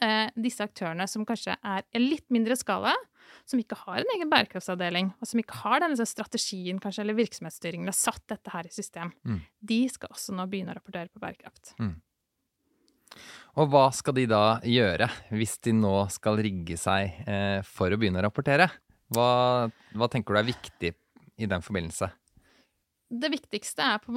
eh, 0.03 0.27
disse 0.35 0.67
aktørene 0.67 1.07
som 1.07 1.27
kanskje 1.27 1.55
er 1.55 1.87
i 1.95 2.03
litt 2.03 2.27
mindre 2.33 2.59
skala, 2.59 2.91
som 3.47 3.59
ikke 3.61 3.79
har 3.85 4.03
en 4.03 4.15
egen 4.17 4.31
bærekraftsavdeling, 4.31 5.13
og 5.15 5.29
som 5.29 5.39
ikke 5.39 5.63
har 5.63 5.79
denne 5.79 6.11
strategien 6.11 6.79
kanskje, 6.83 7.07
eller 7.07 7.23
virksomhetsstyringen, 7.23 7.87
har 7.87 7.95
satt 7.95 8.25
dette 8.35 8.51
her 8.51 8.67
i 8.67 8.79
system. 8.81 9.15
Mm. 9.23 9.45
De 9.63 9.85
skal 9.95 10.11
også 10.11 10.35
nå 10.35 10.51
begynne 10.51 10.75
å 10.75 10.81
rapportere 10.81 11.07
på 11.07 11.23
bærekraft. 11.23 11.77
Og 13.61 13.69
hva 13.69 13.85
skal 13.93 14.15
de 14.17 14.25
da 14.31 14.59
gjøre, 14.65 15.07
hvis 15.31 15.59
de 15.61 15.73
nå 15.77 16.09
skal 16.09 16.37
rigge 16.41 16.77
seg 16.79 17.11
eh, 17.27 17.61
for 17.67 17.93
å 17.93 17.97
begynne 18.01 18.21
å 18.21 18.25
rapportere? 18.25 18.69
Hva, 19.13 19.69
hva 19.93 20.07
tenker 20.09 20.33
du 20.33 20.39
er 20.39 20.47
viktig 20.49 20.93
i 21.37 21.45
den 21.49 21.61
forbindelse? 21.61 22.09
Det 23.13 23.29
viktigste 23.29 23.85
er 23.85 23.99
på 24.01 24.13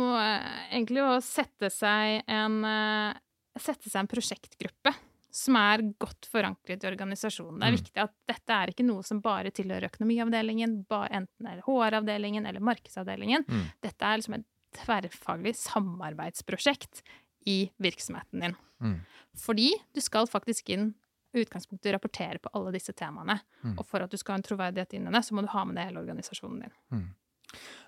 egentlig 0.73 1.03
å 1.05 1.19
sette 1.21 1.69
seg 1.69 2.23
en, 2.33 2.63
eh, 2.65 3.19
sette 3.61 3.91
seg 3.93 4.01
en 4.07 4.09
prosjektgruppe 4.09 4.95
som 5.37 5.59
er 5.61 5.83
godt 6.01 6.25
forankret 6.33 6.81
i 6.81 6.89
organisasjonen. 6.89 7.59
Det 7.61 7.67
er 7.67 7.73
Mm. 7.75 7.77
viktig 7.83 8.01
at 8.07 8.13
dette 8.27 8.49
er 8.57 8.71
ikke 8.73 8.87
noe 8.89 9.03
som 9.05 9.21
bare 9.21 9.51
tilhører 9.53 9.91
økonomiavdelingen, 9.91 10.87
ba- 10.89 11.09
enten 11.13 11.45
det 11.45 11.59
er 11.59 11.61
HR-avdelingen 11.67 12.47
eller 12.49 12.61
markedsavdelingen. 12.65 13.45
Mm. 13.45 13.67
Dette 13.85 14.01
er 14.03 14.17
liksom 14.17 14.35
et 14.39 14.47
tverrfaglig 14.81 15.53
samarbeidsprosjekt 15.61 17.03
i 17.47 17.71
virksomheten 17.79 18.41
din. 18.41 18.57
Mm. 18.83 19.01
Fordi 19.41 19.71
du 19.95 20.01
skal 20.05 20.29
faktisk 20.31 20.71
inn 20.75 20.91
i 21.37 21.45
utgangspunktet 21.45 21.93
rapportere 21.93 22.41
på 22.43 22.53
alle 22.57 22.73
disse 22.75 22.95
temaene. 22.97 23.39
Mm. 23.63 23.77
Og 23.77 23.85
for 23.89 24.05
at 24.05 24.13
du 24.13 24.19
skal 24.21 24.37
ha 24.37 24.41
en 24.41 24.47
troverdighet 24.47 24.97
innen 24.97 25.17
det, 25.17 25.25
så 25.27 25.37
må 25.37 25.45
du 25.45 25.53
ha 25.53 25.65
med 25.69 25.79
det 25.79 25.89
hele 25.89 26.03
organisasjonen 26.03 26.65
din. 26.65 27.07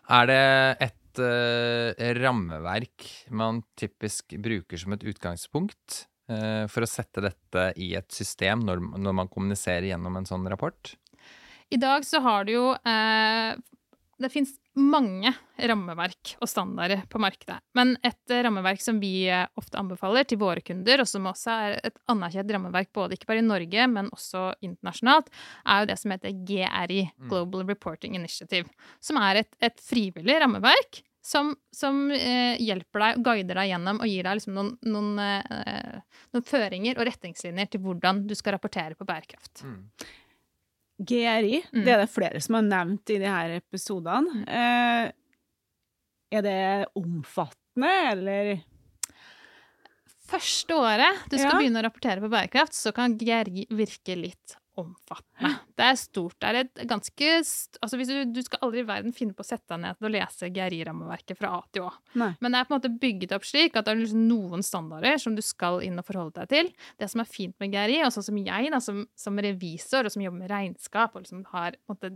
Er 0.09 0.28
det 0.28 0.45
et 0.88 1.23
eh, 1.25 2.12
rammeverk 2.18 3.09
man 3.35 3.62
typisk 3.78 4.37
bruker 4.40 4.80
som 4.80 4.95
et 4.97 5.04
utgangspunkt 5.09 6.04
eh, 6.30 6.64
for 6.71 6.85
å 6.85 6.90
sette 6.90 7.25
dette 7.25 7.71
i 7.80 7.92
et 7.99 8.09
system 8.14 8.64
når, 8.64 8.85
når 8.97 9.18
man 9.23 9.33
kommuniserer 9.33 9.90
gjennom 9.90 10.21
en 10.21 10.28
sånn 10.28 10.49
rapport? 10.49 10.95
I 11.68 11.76
dag 11.80 12.07
så 12.09 12.23
har 12.25 12.47
du 12.49 12.54
jo 12.54 12.68
eh, 12.73 13.59
Det 14.18 14.30
fins 14.32 14.56
mange 14.78 15.30
rammeverk 15.58 16.34
og 16.42 16.50
standarder 16.50 17.04
på 17.10 17.20
markedet. 17.22 17.58
Men 17.78 17.94
et 18.06 18.32
eh, 18.34 18.42
rammeverk 18.46 18.82
som 18.82 18.98
vi 19.02 19.28
eh, 19.30 19.46
ofte 19.58 19.78
anbefaler 19.78 20.26
til 20.28 20.40
våre 20.40 20.62
kunder, 20.64 21.02
og 21.02 21.10
som 21.10 21.26
også 21.30 21.54
er 21.54 21.76
et 21.90 22.00
anerkjent 22.10 22.50
rammeverk 22.54 22.90
både 22.94 23.18
ikke 23.18 23.30
bare 23.30 23.42
i 23.42 23.46
Norge, 23.46 23.87
men 23.90 24.10
også 24.14 24.48
internasjonalt, 24.66 25.30
er 25.66 25.82
jo 25.82 25.90
det 25.92 25.98
som 26.02 26.14
heter 26.14 26.34
GRI, 26.48 27.04
Mm. 27.18 27.28
Global 27.30 27.66
Reporting 27.66 28.14
Initiative. 28.16 28.68
Som 29.02 29.18
er 29.22 29.42
et, 29.42 29.50
et 29.64 29.80
frivillig 29.82 30.38
rammeverk 30.42 31.00
som, 31.28 31.50
som 31.75 32.10
eh, 32.14 32.56
hjelper 32.62 33.02
deg, 33.02 33.18
guider 33.26 33.60
deg 33.60 33.72
gjennom 33.72 34.00
og 34.00 34.08
gir 34.10 34.25
deg 34.26 34.38
liksom 34.38 34.54
noen, 34.56 34.70
noen, 34.88 35.10
eh, 35.20 36.22
noen 36.34 36.46
føringer 36.46 36.98
og 36.98 37.08
retningslinjer 37.10 37.68
til 37.72 37.82
hvordan 37.84 38.22
du 38.28 38.34
skal 38.38 38.56
rapportere 38.56 38.96
på 38.98 39.06
bærekraft. 39.08 39.64
GRI, 40.99 41.62
Mm. 41.73 41.85
det 41.85 41.93
er 41.95 41.99
det 42.02 42.11
flere 42.11 42.40
som 42.43 42.55
har 42.59 42.62
nevnt 42.67 43.11
i 43.14 43.19
de 43.23 43.26
her 43.31 43.61
episodene. 43.61 44.43
Eh, 44.49 45.12
er 46.33 46.43
det 46.43 46.87
omfattende, 46.99 47.93
eller 48.12 48.59
Første 50.28 50.76
året 50.76 51.23
du 51.31 51.38
skal 51.38 51.55
Ja. 51.55 51.59
begynne 51.59 51.81
å 51.81 51.85
rapportere 51.87 52.21
på 52.21 52.28
bærekraft, 52.28 52.75
så 52.76 52.93
kan 52.93 53.17
GRI 53.17 53.64
virke 53.71 54.14
litt 54.14 54.57
omfattende. 54.78 55.50
Det 55.78 55.85
er 55.87 55.97
stort. 56.00 56.37
Det 56.42 56.49
er 56.49 56.58
et 56.64 56.80
ganske 56.90 57.28
st 57.47 57.78
Altså, 57.82 57.99
hvis 58.00 58.08
du, 58.11 58.32
du 58.35 58.40
skal 58.42 58.58
aldri 58.66 58.80
i 58.82 58.87
verden 58.88 59.12
finne 59.14 59.35
på 59.37 59.44
å 59.44 59.47
sette 59.49 59.68
deg 59.75 59.80
ned 59.85 60.00
og 60.02 60.11
lese 60.14 60.49
GRI-rammeverket 60.54 61.38
fra 61.38 61.50
A 61.58 61.61
til 61.75 61.85
Å. 61.87 61.92
Nei. 62.18 62.30
Men 62.40 62.52
det 62.54 62.61
er 62.61 62.64
på 62.68 62.75
en 62.75 62.80
måte 62.80 62.92
bygget 63.02 63.35
opp 63.37 63.44
slik 63.47 63.76
at 63.78 63.87
det 63.87 63.92
er 63.94 64.00
liksom 64.02 64.25
noen 64.28 64.62
standarder 64.66 65.18
som 65.23 65.37
du 65.38 65.42
skal 65.44 65.80
inn 65.87 65.99
og 66.00 66.06
forholde 66.08 66.40
deg 66.40 66.49
til. 66.54 66.73
Det 66.99 67.11
som 67.12 67.23
er 67.23 67.30
fint 67.30 67.54
med 67.62 67.73
GRI, 67.75 68.00
og 68.06 68.12
sånn 68.14 68.26
som 68.30 68.38
jeg 68.42 68.73
da, 68.75 68.80
som, 68.80 69.04
som 69.18 69.38
revisor 69.38 70.08
og 70.08 70.14
som 70.14 70.23
jobber 70.25 70.42
med 70.44 70.50
regnskap, 70.50 71.14
og 71.14 71.23
liksom 71.26 71.44
har 71.52 71.76
på 71.87 71.94
en 71.94 71.97
måte, 71.97 72.12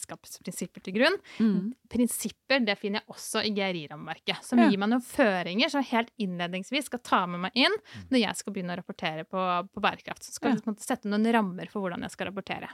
regnskapsprinsipper 0.00 0.82
til 0.86 0.94
grunn, 0.98 1.16
Mm. 1.40 1.72
prinsipper 1.88 2.64
det 2.64 2.76
finner 2.78 3.00
jeg 3.00 3.08
også 3.14 3.42
i 3.46 3.50
GRI-rammeverket. 3.54 4.42
Som 4.44 4.58
Ja. 4.58 4.68
gir 4.68 4.78
meg 4.78 4.88
noen 4.90 5.02
føringer 5.02 5.70
som 5.70 5.82
helt 5.82 6.10
innledningsvis 6.18 6.84
skal 6.86 6.98
ta 7.00 7.26
med 7.26 7.40
meg 7.40 7.52
inn 7.54 7.72
når 8.10 8.18
jeg 8.20 8.36
skal 8.36 8.52
begynne 8.52 8.74
å 8.74 8.80
rapportere 8.82 9.24
på, 9.24 9.68
på 9.72 9.80
bærekraft. 9.80 10.22
Så 10.24 10.32
skal 10.32 10.50
Ja. 10.50 10.56
en 10.56 10.74
måte 10.74 10.82
sette 10.84 11.04
noen 11.08 11.26
rammer 11.32 11.68
for 11.70 11.80
hvordan 11.82 11.95
jeg 12.02 12.10
skal 12.10 12.26
rapportere. 12.32 12.68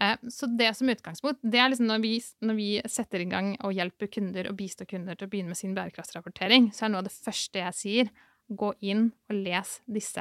Eh, 0.00 0.16
Så 0.28 0.46
det 0.58 0.72
som 0.76 0.88
utgangspunkt, 0.90 1.38
det 1.42 1.58
er 1.60 1.68
liksom 1.70 1.86
når 1.86 2.00
vi, 2.02 2.14
når 2.42 2.56
vi 2.58 2.68
setter 2.90 3.20
i 3.22 3.28
gang 3.30 3.56
og 3.62 3.72
hjelper 3.76 4.10
kunder 4.10 4.48
og 4.50 4.56
bistår 4.58 4.88
kunder 4.90 5.14
til 5.16 5.28
å 5.28 5.30
begynne 5.30 5.48
med 5.54 5.56
sin 5.60 5.74
bærekraftsrapportering, 5.76 6.72
så 6.74 6.84
er 6.86 6.88
noe 6.94 6.98
av 7.04 7.04
det 7.08 7.14
første 7.14 7.62
jeg 7.62 7.74
sier, 7.78 8.10
gå 8.50 8.74
inn 8.84 9.06
og 9.30 9.36
les 9.40 9.80
disse, 9.88 10.20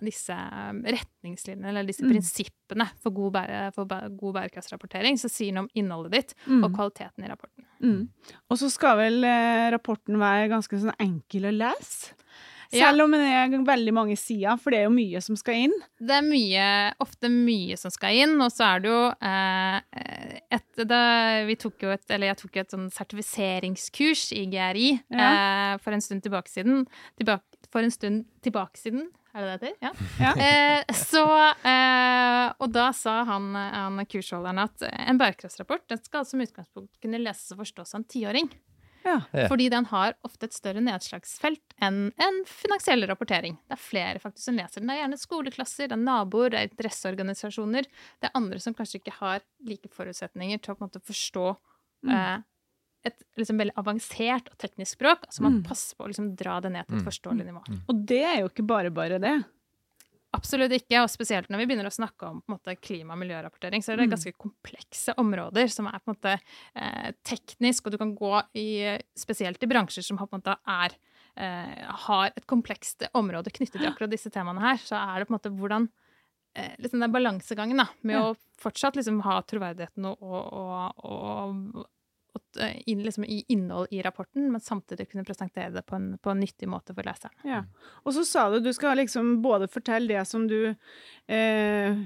disse 0.00 0.32
um, 0.32 0.78
retningslinjene, 0.80 1.68
eller 1.68 1.84
disse 1.84 2.00
Mm. 2.06 2.14
prinsippene 2.14 2.86
for 3.02 3.10
god, 3.12 3.32
bære, 3.34 3.58
for 3.74 3.84
god 3.84 4.34
bærekraftsrapportering, 4.38 5.18
som 5.20 5.28
sier 5.28 5.52
noe 5.52 5.66
om 5.66 5.68
innholdet 5.74 6.12
ditt 6.12 6.34
og 6.46 6.70
Mm. 6.70 6.74
kvaliteten 6.78 7.24
i 7.24 7.28
rapporten. 7.28 7.66
Mm. 7.82 8.08
Og 8.48 8.56
så 8.56 8.70
skal 8.72 8.96
vel 8.96 9.24
eh, 9.24 9.70
rapporten 9.74 10.16
være 10.16 10.48
ganske 10.48 10.70
sånn 10.80 10.96
enkel 10.98 11.50
å 11.50 11.52
lese? 11.52 12.14
Ja. 12.74 12.90
Selv 12.90 13.06
om 13.06 13.14
det 13.14 13.22
er 13.22 13.54
veldig 13.66 13.94
mange 13.94 14.16
sider, 14.18 14.58
for 14.60 14.74
det 14.74 14.80
er 14.82 14.88
jo 14.88 14.94
mye 14.94 15.20
som 15.24 15.38
skal 15.38 15.66
inn. 15.68 15.74
Det 16.02 16.16
er 16.16 16.26
mye, 16.26 16.68
ofte 17.04 17.30
mye 17.30 17.78
som 17.80 17.92
skal 17.94 18.20
inn, 18.24 18.36
og 18.42 18.50
så 18.52 18.66
er 18.72 18.84
det 18.84 18.92
jo 18.92 19.02
eh, 19.30 20.46
et, 20.58 20.84
da, 20.90 21.00
Vi 21.48 21.58
tok 21.60 21.86
jo 21.86 21.92
et, 21.94 22.04
eller 22.10 22.32
jeg 22.32 22.40
tok 22.42 22.58
jo 22.58 22.64
et 22.64 22.76
sånn 22.76 22.88
sertifiseringskurs 22.94 24.28
i 24.36 24.46
GRI 24.50 24.88
eh, 24.98 25.74
for 25.84 25.96
en 25.96 26.04
stund 26.04 26.24
tilbake 26.26 26.50
siden. 26.50 26.84
Tilbake, 27.20 27.62
for 27.70 27.86
en 27.86 27.94
stund 27.94 28.26
tilbake 28.44 28.80
siden, 28.80 29.08
er 29.34 29.48
det 29.48 29.54
det 29.62 29.70
heter? 29.72 29.78
Ja. 29.82 29.92
Ja. 30.22 30.34
Eh, 30.44 30.94
så, 30.94 31.24
eh, 31.66 32.52
og 32.62 32.70
da 32.74 32.90
sa 32.94 33.20
han, 33.26 33.54
han 33.54 34.02
kursholderen 34.06 34.60
at 34.62 34.84
en 34.84 35.18
bærekraftsrapport 35.18 35.88
den 35.90 36.02
skal 36.04 36.26
som 36.28 36.42
utgangspunkt 36.44 37.00
kunne 37.02 37.22
leses 37.22 37.54
og 37.54 37.62
forstås 37.64 37.94
av 37.94 38.02
en 38.02 38.08
tiåring. 38.10 38.50
Ja. 39.04 39.20
Fordi 39.48 39.68
den 39.70 39.84
har 39.90 40.14
ofte 40.24 40.46
et 40.48 40.52
større 40.56 40.80
nedslagsfelt 40.80 41.74
enn 41.82 42.12
en 42.18 42.38
finansiell 42.48 43.04
rapportering. 43.06 43.58
Det 43.68 43.76
er 43.76 43.82
flere 43.82 44.18
faktisk 44.22 44.44
som 44.48 44.56
leser 44.56 44.80
den. 44.80 44.88
Det 44.88 44.96
er 44.96 45.02
gjerne 45.08 45.18
skoleklasser, 45.20 45.88
det 45.88 45.92
er 45.92 46.02
naboer, 46.04 46.50
det 46.50 46.58
er 46.62 46.68
interesseorganisasjoner. 46.70 47.84
Det 48.20 48.30
er 48.30 48.34
andre 48.40 48.58
som 48.60 48.74
kanskje 48.74 49.00
ikke 49.02 49.16
har 49.20 49.40
like 49.68 49.88
forutsetninger 49.92 50.60
til 50.62 50.74
å 50.74 50.78
på 50.78 50.84
en 50.84 50.88
måte 50.90 51.04
forstå 51.04 51.56
Mm. 52.04 52.10
eh, 52.12 52.42
et 53.06 53.22
liksom 53.36 53.56
veldig 53.58 53.72
avansert 53.80 54.48
og 54.50 54.58
teknisk 54.58 54.96
språk. 54.98 55.24
Altså 55.28 55.40
man 55.40 55.60
Mm. 55.62 55.64
passer 55.64 55.96
på 55.96 56.04
å 56.04 56.08
liksom 56.08 56.34
dra 56.36 56.60
det 56.60 56.72
ned 56.72 56.86
til 56.86 56.96
et 56.96 57.02
Mm. 57.02 57.06
forståelig 57.10 57.44
nivå. 57.46 57.82
Og 57.88 58.06
det 58.06 58.22
er 58.24 58.40
jo 58.40 58.48
ikke 58.48 58.66
bare 58.66 58.90
bare 58.90 59.18
det. 59.18 59.44
Absolutt 60.34 60.72
ikke, 60.74 60.98
og 61.04 61.10
spesielt 61.12 61.48
når 61.52 61.62
vi 61.62 61.66
begynner 61.70 61.86
å 61.88 61.94
snakke 61.94 62.26
om 62.28 62.40
på 62.42 62.56
måte, 62.56 62.74
klima- 62.82 63.14
og 63.14 63.20
miljørapportering, 63.22 63.82
så 63.84 63.92
er 63.94 63.96
det 64.02 64.08
Mm. 64.08 64.14
ganske 64.16 64.32
komplekse 64.36 65.14
områder 65.20 65.70
som 65.70 65.86
er 65.86 65.98
på 66.02 66.10
en 66.10 66.14
måte 66.16 66.34
eh, 66.76 67.12
teknisk, 67.24 67.86
og 67.86 67.92
du 67.94 67.98
kan 67.98 68.14
gå 68.18 68.32
i 68.58 68.98
spesielt 69.16 69.62
i 69.62 69.66
bransjer 69.70 70.02
som 70.04 70.18
på 70.18 70.26
en 70.32 70.40
måte, 70.42 70.56
er, 70.66 70.96
eh, 71.36 71.84
har 72.06 72.32
et 72.36 72.46
komplekst 72.46 73.06
område 73.14 73.52
knyttet 73.54 73.78
til 73.80 73.86
akkurat 73.90 74.10
disse 74.10 74.30
temaene 74.30 74.60
her, 74.60 74.76
så 74.82 74.96
er 74.98 75.20
det 75.20 75.28
på 75.28 75.34
en 75.34 75.38
måte 75.38 75.54
hvordan 75.56 75.88
eh, 76.56 76.74
liksom 76.78 77.00
den 77.00 77.10
balansegangen 77.12 77.76
da, 77.76 77.88
med 78.02 78.14
Ja. 78.14 78.32
å 78.32 78.36
fortsatt 78.62 78.94
liksom 78.94 79.20
ha 79.22 79.40
troverdigheten 79.42 80.04
og, 80.06 80.22
og, 80.22 80.52
og, 80.52 81.74
og, 81.74 81.86
eh, 82.60 82.80
inn, 82.86 83.02
liksom, 83.02 83.24
i 83.24 83.44
innhold 83.48 83.88
i 83.90 84.02
rapporten, 84.02 84.50
men 84.52 84.60
samtidig 84.60 85.08
kunne 85.10 85.24
presentere 85.24 85.70
det 85.74 85.82
på 85.86 85.96
en, 85.96 86.18
på 86.18 86.30
en 86.30 86.40
nyttig 86.40 86.68
måte 86.68 86.94
for 86.94 87.02
leseren. 87.06 87.34
Ja. 87.44 87.62
Og 88.04 88.14
så 88.16 88.24
sa 88.24 88.48
du 88.50 88.60
du 88.60 88.72
skal 88.72 88.96
liksom 89.00 89.40
både 89.42 89.68
fortelle 89.68 90.08
det 90.14 90.26
som 90.30 90.46
du 90.48 90.74
eh, 91.28 91.96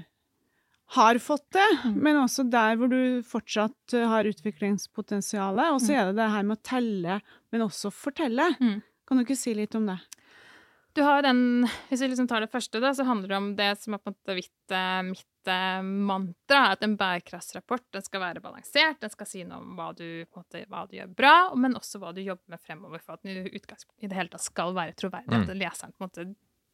har 0.95 1.19
fått 1.21 1.45
til, 1.53 1.75
Mm. 1.85 1.97
men 2.01 2.15
også 2.17 2.49
der 2.49 2.75
hvor 2.79 2.89
du 2.89 3.21
fortsatt 3.21 3.93
eh, 3.93 4.07
har 4.09 4.23
utviklingspotensial. 4.25 5.59
Og 5.73 5.81
så 5.81 5.91
Mm. 5.93 5.99
er 5.99 6.05
det 6.07 6.15
det 6.17 6.29
her 6.31 6.43
med 6.43 6.57
å 6.57 6.63
telle, 6.63 7.21
men 7.51 7.61
også 7.61 7.91
fortelle. 7.93 8.55
Mm. 8.59 8.81
Kan 9.07 9.17
du 9.17 9.23
ikke 9.25 9.37
si 9.37 9.53
litt 9.53 9.75
om 9.75 9.85
det? 9.85 9.99
Du 10.95 11.03
har 11.03 11.21
den, 11.21 11.67
Hvis 11.89 12.01
vi 12.01 12.07
liksom 12.09 12.27
tar 12.27 12.41
det 12.41 12.51
første, 12.51 12.81
da, 12.81 12.89
så 12.91 13.05
handler 13.05 13.27
det 13.27 13.37
om 13.37 13.55
det 13.55 13.77
som 13.79 13.93
er 13.93 13.99
på 13.99 14.09
en 14.09 14.15
måte 14.15 14.35
mitt, 14.35 14.71
mantra. 15.47 16.73
At 16.73 16.83
en 16.83 16.97
bærekraftsrapport 16.97 17.85
den 17.95 18.01
skal 18.01 18.21
være 18.21 18.41
balansert. 18.43 18.99
Den 19.01 19.09
skal 19.09 19.27
si 19.29 19.43
noe 19.47 19.57
om 19.61 19.75
hva 19.77 19.93
du, 19.95 20.25
måte, 20.35 20.65
hva 20.67 20.85
du 20.89 20.97
gjør 20.97 21.07
bra, 21.15 21.33
men 21.55 21.75
også 21.79 21.99
hva 22.01 22.11
du 22.13 22.21
jobber 22.21 22.55
med 22.55 22.59
fremover 22.61 22.99
for 22.99 23.13
at 23.13 23.23
den 23.23 23.45
i 23.47 23.49
i 23.49 24.07
det 24.07 24.15
hele 24.17 24.29
tatt 24.29 24.41
skal 24.43 24.73
være 24.75 24.93
troverdig. 24.99 25.31
Mm. 25.31 25.49
At 25.49 25.55
leseren 25.57 25.93
på 25.93 26.03
en 26.03 26.09
måte 26.09 26.27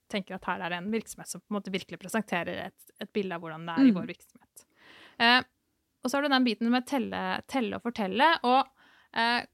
tenker 0.09 0.35
at 0.35 0.45
her 0.45 0.61
er 0.61 0.69
det 0.69 0.77
en 0.77 0.91
virksomhet 0.93 1.27
som 1.27 1.41
på 1.41 1.49
en 1.49 1.57
måte 1.59 1.71
virkelig 1.73 1.99
presenterer 1.99 2.67
et, 2.67 2.91
et 3.01 3.11
bilde 3.13 3.35
av 3.35 3.41
hvordan 3.41 3.65
det 3.65 3.73
er 3.75 3.85
i 3.87 3.91
Mm. 3.91 3.95
vår 3.99 4.07
virksomhet. 4.13 4.65
Eh, 5.19 5.41
og 6.03 6.09
så 6.11 6.17
har 6.17 6.21
du 6.23 6.29
den 6.29 6.43
biten 6.45 6.69
med 6.69 6.85
telle, 6.85 7.41
telle 7.47 7.75
og 7.75 7.81
fortelle. 7.83 8.27
og 8.43 8.67
eh, 9.13 9.45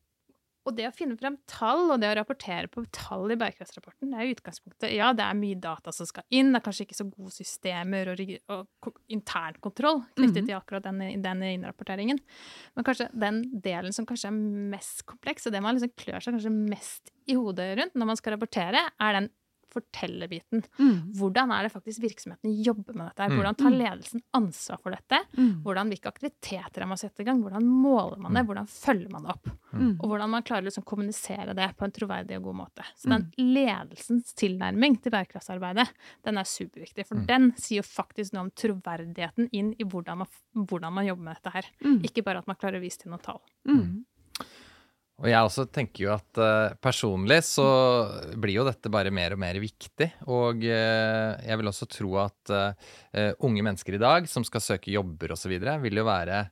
og 0.72 0.78
det 0.80 0.88
å 0.88 0.94
finne 0.96 1.18
frem 1.20 1.36
tall 1.52 1.92
og 1.92 2.00
det 2.02 2.10
å 2.10 2.16
rapportere 2.18 2.70
på 2.72 2.86
tall 2.96 3.34
i 3.36 3.38
bærekraftsrapporten, 3.40 4.10
det 4.14 4.18
er 4.22 4.30
i 4.30 4.36
utgangspunktet 4.38 4.96
Ja, 4.96 5.12
det 5.14 5.26
er 5.28 5.38
mye 5.38 5.60
data 5.62 5.92
som 5.94 6.08
skal 6.10 6.24
inn, 6.32 6.54
det 6.56 6.62
er 6.62 6.66
kanskje 6.66 6.88
ikke 6.88 6.98
så 6.98 7.08
gode 7.12 7.36
systemer 7.36 8.14
og, 8.14 8.24
og 8.56 8.96
internkontroll 9.12 10.02
knyttet 10.16 10.42
Mhm. 10.42 10.48
til 10.48 10.56
akkurat 10.58 10.84
den, 10.88 11.22
den 11.22 11.44
innrapporteringen. 11.52 12.20
Men 12.76 12.88
kanskje 12.88 13.10
den 13.14 13.44
delen 13.62 13.94
som 13.94 14.06
kanskje 14.10 14.32
er 14.32 14.40
mest 14.72 15.06
kompleks, 15.06 15.46
og 15.48 15.54
det 15.54 15.62
man 15.62 15.76
liksom 15.78 15.94
klør 16.00 16.24
seg 16.24 16.34
kanskje 16.38 16.56
mest 16.56 17.12
i 17.28 17.36
hodet 17.38 17.78
rundt 17.78 17.94
når 18.00 18.06
man 18.14 18.18
skal 18.18 18.34
rapportere, 18.38 18.88
er 19.00 19.14
den 19.20 19.30
fortellerbiten. 19.72 20.64
Mm. 20.80 20.98
Hvordan 21.18 21.52
er 21.56 21.64
det 21.68 21.72
faktisk 21.74 22.02
virksomheten 22.04 22.54
jobber 22.64 22.94
med 22.98 23.10
dette? 23.12 23.28
Mm. 23.32 23.36
Hvordan 23.40 23.58
tar 23.62 23.76
ledelsen 23.76 24.24
ansvar 24.38 24.82
for 24.84 24.96
dette? 24.96 25.20
Mm. 25.38 25.52
Hvordan, 25.66 25.92
hvilke 25.94 26.12
aktiviteter 26.12 26.84
er 26.86 26.90
man 26.92 27.00
setter 27.02 27.24
i 27.24 27.28
gang? 27.30 27.42
Hvordan 27.44 27.66
måler 27.68 28.20
man 28.22 28.34
det? 28.38 28.46
Hvordan 28.50 28.68
følger 28.72 29.12
man 29.14 29.28
det 29.28 29.36
opp? 29.36 29.52
Mm. 29.72 29.94
Og 30.02 30.06
hvordan 30.12 30.34
man 30.36 30.44
klarer 30.48 30.66
å 30.66 30.70
liksom 30.70 30.86
kommunisere 30.88 31.56
det 31.58 31.70
på 31.80 31.88
en 31.88 31.96
troverdig 31.96 32.38
og 32.40 32.50
god 32.50 32.60
måte. 32.62 32.86
Så 33.00 33.10
den 33.12 33.30
ledelsens 33.40 34.34
tilnærming 34.38 35.00
til 35.02 35.14
bærekraftsarbeidet, 35.16 35.88
den 36.28 36.38
er 36.42 36.44
superviktig. 36.48 37.08
For 37.08 37.16
Mm. 37.22 37.26
den 37.28 37.52
sier 37.58 37.82
jo 37.82 37.88
faktisk 37.88 38.34
noe 38.34 38.48
om 38.48 38.52
troverdigheten 38.52 39.50
inn 39.52 39.74
i 39.80 39.84
hvordan 39.84 40.18
man, 40.24 40.28
hvordan 40.56 40.94
man 40.94 41.06
jobber 41.06 41.24
med 41.24 41.36
dette 41.38 41.54
her. 41.54 41.66
Mm. 41.84 42.00
Ikke 42.04 42.24
bare 42.24 42.40
at 42.40 42.48
man 42.48 42.56
klarer 42.56 42.80
å 42.80 42.84
vise 42.84 43.00
til 43.00 43.12
noen 43.12 43.22
tall. 43.24 43.42
Mm. 43.68 44.06
Og 45.22 45.30
jeg 45.30 45.46
også 45.46 45.68
tenker 45.70 46.08
jo 46.08 46.14
at 46.16 46.40
uh, 46.42 46.74
personlig 46.82 47.44
så 47.46 47.66
blir 48.42 48.58
jo 48.58 48.66
dette 48.66 48.90
bare 48.94 49.14
mer 49.14 49.36
og 49.36 49.42
mer 49.44 49.60
viktig. 49.62 50.08
Og 50.34 50.66
uh, 50.66 51.38
jeg 51.46 51.60
vil 51.60 51.70
også 51.70 51.88
tro 51.94 52.16
at 52.24 52.54
uh, 52.54 53.32
unge 53.46 53.62
mennesker 53.68 53.98
i 53.98 54.02
dag 54.02 54.30
som 54.30 54.46
skal 54.48 54.66
søke 54.66 54.94
jobber 54.94 55.36
osv., 55.36 55.54
vil 55.86 56.02
jo 56.02 56.08
være 56.08 56.46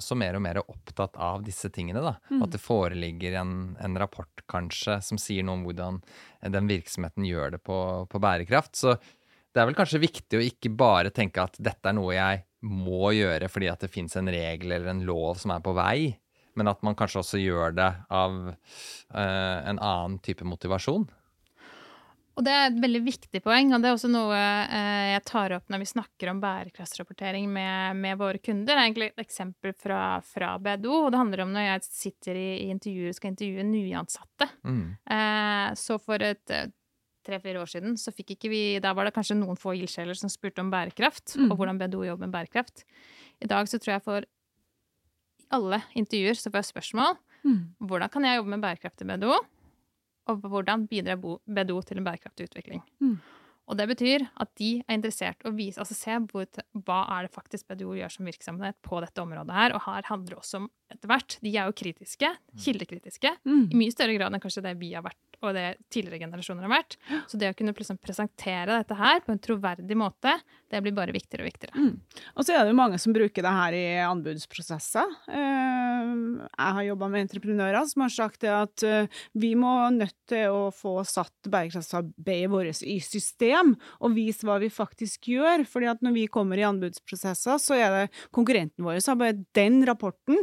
også 0.00 0.16
mer 0.16 0.36
og 0.38 0.42
mer 0.44 0.60
opptatt 0.62 1.18
av 1.20 1.42
disse 1.44 1.68
tingene. 1.74 2.00
da. 2.04 2.14
Mm. 2.30 2.44
At 2.46 2.54
det 2.54 2.62
foreligger 2.62 3.40
en, 3.42 3.54
en 3.82 3.98
rapport 4.00 4.44
kanskje 4.48 5.00
som 5.04 5.18
sier 5.20 5.44
noe 5.44 5.58
om 5.58 5.66
hvordan 5.66 5.98
den 6.54 6.70
virksomheten 6.70 7.26
gjør 7.26 7.56
det 7.56 7.60
på, 7.66 7.80
på 8.08 8.22
bærekraft. 8.22 8.78
Så 8.78 8.94
det 9.50 9.60
er 9.60 9.66
vel 9.68 9.76
kanskje 9.76 10.02
viktig 10.06 10.38
å 10.38 10.46
ikke 10.46 10.72
bare 10.78 11.12
tenke 11.14 11.42
at 11.42 11.58
dette 11.58 11.90
er 11.90 11.98
noe 11.98 12.14
jeg 12.14 12.44
må 12.70 13.10
gjøre 13.16 13.48
fordi 13.50 13.70
at 13.72 13.82
det 13.82 13.92
fins 13.92 14.14
en 14.20 14.30
regel 14.30 14.72
eller 14.76 14.92
en 14.92 15.04
lov 15.08 15.40
som 15.40 15.52
er 15.54 15.62
på 15.64 15.74
vei 15.76 16.12
men 16.58 16.68
at 16.72 16.82
man 16.86 16.96
kanskje 16.98 17.22
også 17.22 17.40
gjør 17.42 17.74
det 17.76 17.88
av 18.10 18.36
eh, 18.50 19.58
en 19.70 19.78
annen 19.78 20.18
type 20.24 20.44
motivasjon. 20.46 21.08
Og 22.38 22.44
det 22.46 22.52
er 22.54 22.68
et 22.70 22.76
veldig 22.80 23.00
viktig 23.04 23.40
poeng, 23.44 23.72
og 23.74 23.82
det 23.82 23.90
er 23.90 23.96
også 23.96 24.08
noe 24.08 24.36
eh, 24.38 25.08
jeg 25.12 25.22
tar 25.28 25.52
opp 25.58 25.66
når 25.68 25.82
vi 25.82 25.88
snakker 25.90 26.30
om 26.30 26.38
bærekraftsrapportering 26.40 27.50
med, 27.52 27.98
med 28.00 28.16
våre 28.20 28.38
kunder. 28.40 28.70
Det 28.70 28.76
er 28.78 28.84
egentlig 28.86 29.08
et 29.10 29.24
eksempel 29.26 29.74
fra, 29.76 29.98
fra 30.24 30.54
BDO, 30.62 30.94
og 31.04 31.10
det 31.12 31.20
handler 31.20 31.42
om 31.44 31.52
når 31.52 31.66
jeg 31.66 31.88
sitter 31.90 32.38
i, 32.40 32.48
i 32.62 32.68
intervjuer 32.72 33.12
og 33.12 33.18
skal 33.18 33.34
intervjue 33.34 33.66
nyansatte. 33.68 34.48
Mm. 34.64 34.84
Eh, 35.18 35.66
så 35.82 35.98
for 36.00 36.24
et 36.24 36.54
eh, 36.54 36.70
tre-fire 37.28 37.60
år 37.60 37.68
siden 37.74 37.98
så 38.00 38.14
fikk 38.16 38.32
ikke 38.38 38.48
vi 38.48 38.62
Da 38.80 38.94
var 38.96 39.04
det 39.04 39.12
kanskje 39.18 39.36
noen 39.36 39.58
få 39.60 39.74
ildsjeler 39.76 40.16
som 40.16 40.32
spurte 40.32 40.62
om 40.64 40.70
bærekraft, 40.72 41.34
Mm. 41.36 41.50
og 41.50 41.58
hvordan 41.60 41.82
BDO 41.82 42.06
jobber 42.08 42.24
med 42.24 42.32
bærekraft. 42.38 42.86
I 43.44 43.50
dag 43.50 43.68
så 43.68 43.76
tror 43.82 43.98
jeg 43.98 44.06
for 44.06 44.24
alle 45.50 45.82
intervjuer 45.98 46.38
så 46.38 46.50
får 46.50 46.62
jeg 46.64 46.72
spørsmål 46.74 47.18
Mm. 47.40 47.60
hvordan 47.88 48.10
kan 48.12 48.24
jeg 48.24 48.36
jobbe 48.36 48.50
med 48.52 48.60
bærekraftig 48.60 49.06
BDO, 49.08 49.36
og 50.28 50.42
hvordan 50.44 50.82
bidrar 50.86 51.16
BDO 51.16 51.80
til 51.88 51.96
en 51.98 52.04
bærekraftig 52.04 52.50
utvikling. 52.50 52.82
Mm. 53.00 53.14
Og 53.70 53.76
det 53.78 53.86
betyr 53.88 54.26
at 54.42 54.50
de 54.58 54.82
er 54.82 54.96
interessert 54.98 55.40
i 55.44 55.48
å 55.48 55.54
vise, 55.56 55.78
altså 55.80 55.94
se 55.94 56.10
hvor, 56.28 56.44
hva 56.84 56.98
er 57.16 57.22
det 57.28 57.32
faktisk 57.32 57.68
BDO 57.70 57.94
gjør 57.96 58.10
som 58.12 58.26
virksomhet 58.26 58.76
på 58.82 59.00
dette 59.00 59.22
området 59.22 59.54
her. 59.54 59.72
Og 59.78 59.80
her 59.86 60.02
handler 60.10 60.34
det 60.34 60.38
også 60.42 60.56
om 60.60 60.68
etter 60.90 61.06
hvert 61.08 61.38
De 61.40 61.52
er 61.56 61.64
jo 61.70 61.72
kritiske, 61.78 62.32
kildekritiske, 62.58 63.30
Mm. 63.46 63.68
i 63.70 63.76
mye 63.78 63.92
større 63.94 64.18
grad 64.18 64.34
enn 64.34 64.40
kanskje 64.42 64.62
det 64.66 64.76
vi 64.78 64.92
har 64.92 65.02
vært 65.06 65.29
og 65.40 65.54
det 65.56 65.66
tidligere 65.92 66.26
generasjoner 66.26 66.66
har 66.66 66.72
vært. 66.72 66.96
Så 67.30 67.38
det 67.40 67.50
å 67.50 67.56
kunne 67.56 67.74
liksom 67.76 67.98
presentere 68.00 68.80
dette 68.80 68.96
her 68.98 69.22
på 69.24 69.32
en 69.34 69.40
troverdig 69.42 69.96
måte, 69.98 70.34
det 70.70 70.80
blir 70.84 70.94
bare 70.94 71.14
viktigere 71.14 71.44
og 71.44 71.50
viktigere. 71.50 71.80
Mm. 71.80 72.24
Og 72.36 72.46
så 72.46 72.54
er 72.54 72.62
det 72.62 72.72
jo 72.72 72.78
mange 72.78 73.00
som 73.02 73.14
bruker 73.14 73.46
det 73.46 73.54
her 73.56 73.76
i 73.76 73.84
anbudsprosesser. 74.04 75.14
Eh, 75.32 76.12
jeg 76.46 76.76
har 76.76 76.88
jobba 76.90 77.10
med 77.10 77.24
entreprenører 77.26 77.88
som 77.90 78.04
har 78.04 78.14
sagt 78.14 78.44
det 78.44 78.52
at 78.54 78.84
eh, 78.86 79.22
vi 79.32 79.54
må 79.58 79.72
nødt 79.94 80.16
til 80.30 80.54
å 80.54 80.68
få 80.74 81.00
satt 81.08 81.50
bærekraftsarbeidet 81.50 82.52
vårt 82.52 82.84
i 82.86 82.98
system, 83.02 83.74
og 83.98 84.14
vise 84.14 84.46
hva 84.46 84.60
vi 84.62 84.70
faktisk 84.72 85.30
gjør. 85.32 85.64
fordi 85.68 85.90
at 85.90 86.04
når 86.04 86.16
vi 86.16 86.26
kommer 86.30 86.60
i 86.60 86.66
anbudsprosesser, 86.68 87.58
så 87.58 87.78
er 87.78 87.96
det 87.96 88.04
konkurrenten 88.34 88.84
vår 88.86 89.00
som 89.00 89.16
har 89.16 89.22
bare 89.24 89.44
den 89.56 89.80
rapporten. 89.88 90.38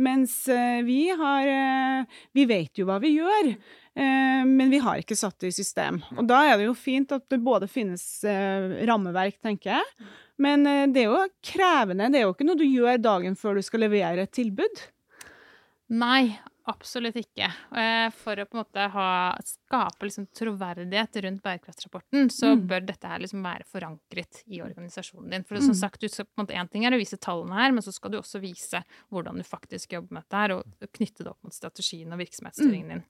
Mens 0.00 0.34
eh, 0.48 0.80
vi 0.86 1.10
har 1.12 2.06
Vi 2.36 2.46
vet 2.48 2.80
jo 2.80 2.86
hva 2.88 2.98
vi 3.02 3.14
gjør. 3.18 3.54
Men 4.00 4.70
vi 4.70 4.78
har 4.80 5.00
ikke 5.02 5.16
satt 5.18 5.42
det 5.42 5.50
i 5.50 5.54
system. 5.54 5.98
Og 6.14 6.22
da 6.30 6.38
er 6.46 6.54
det 6.56 6.68
jo 6.68 6.76
fint 6.78 7.10
at 7.12 7.24
det 7.28 7.40
både 7.42 7.66
finnes 7.68 8.04
rammeverk, 8.88 9.34
tenker 9.42 9.74
jeg, 9.74 10.06
men 10.40 10.62
det 10.94 11.02
er 11.02 11.10
jo 11.10 11.18
krevende. 11.44 12.06
Det 12.08 12.20
er 12.20 12.24
jo 12.24 12.30
ikke 12.32 12.46
noe 12.46 12.56
du 12.56 12.64
gjør 12.64 13.02
dagen 13.02 13.36
før 13.36 13.58
du 13.58 13.66
skal 13.66 13.82
levere 13.84 14.24
et 14.24 14.32
tilbud. 14.32 14.84
Nei, 15.90 16.38
absolutt 16.68 17.16
ikke. 17.20 17.46
Eh, 17.76 18.08
for 18.16 18.40
å 18.40 18.46
på 18.48 18.56
en 18.56 18.60
måte 18.62 18.86
ha, 18.94 19.10
skape 19.46 20.06
liksom 20.06 20.26
troverdighet 20.36 21.20
rundt 21.24 21.42
bærekraftsrapporten, 21.44 22.30
så 22.34 22.52
mm. 22.54 22.66
bør 22.70 22.84
dette 22.90 23.12
her 23.12 23.22
liksom 23.22 23.44
være 23.44 23.66
forankret 23.70 24.42
i 24.46 24.62
organisasjonen 24.64 25.30
din. 25.34 25.46
For 25.48 25.60
som 25.60 25.74
mm. 25.74 25.80
sagt, 25.80 26.06
skal, 26.10 26.28
på 26.28 26.40
en 26.40 26.46
måte, 26.46 26.58
En 26.60 26.70
ting 26.72 26.84
er 26.86 26.96
å 26.96 27.00
vise 27.00 27.20
tallene 27.20 27.56
her, 27.56 27.74
men 27.76 27.84
så 27.86 27.94
skal 27.94 28.12
du 28.12 28.20
også 28.20 28.42
vise 28.42 28.82
hvordan 29.08 29.40
du 29.40 29.46
faktisk 29.46 29.96
jobber 29.96 30.18
med 30.18 30.26
dette 30.26 30.42
her, 30.42 30.56
og 30.58 30.92
knytte 30.98 31.24
det 31.24 31.32
opp 31.32 31.48
mot 31.48 31.56
strategien 31.56 32.12
og 32.12 32.22
virksomhetsstyringen 32.22 32.94
din. 32.96 33.06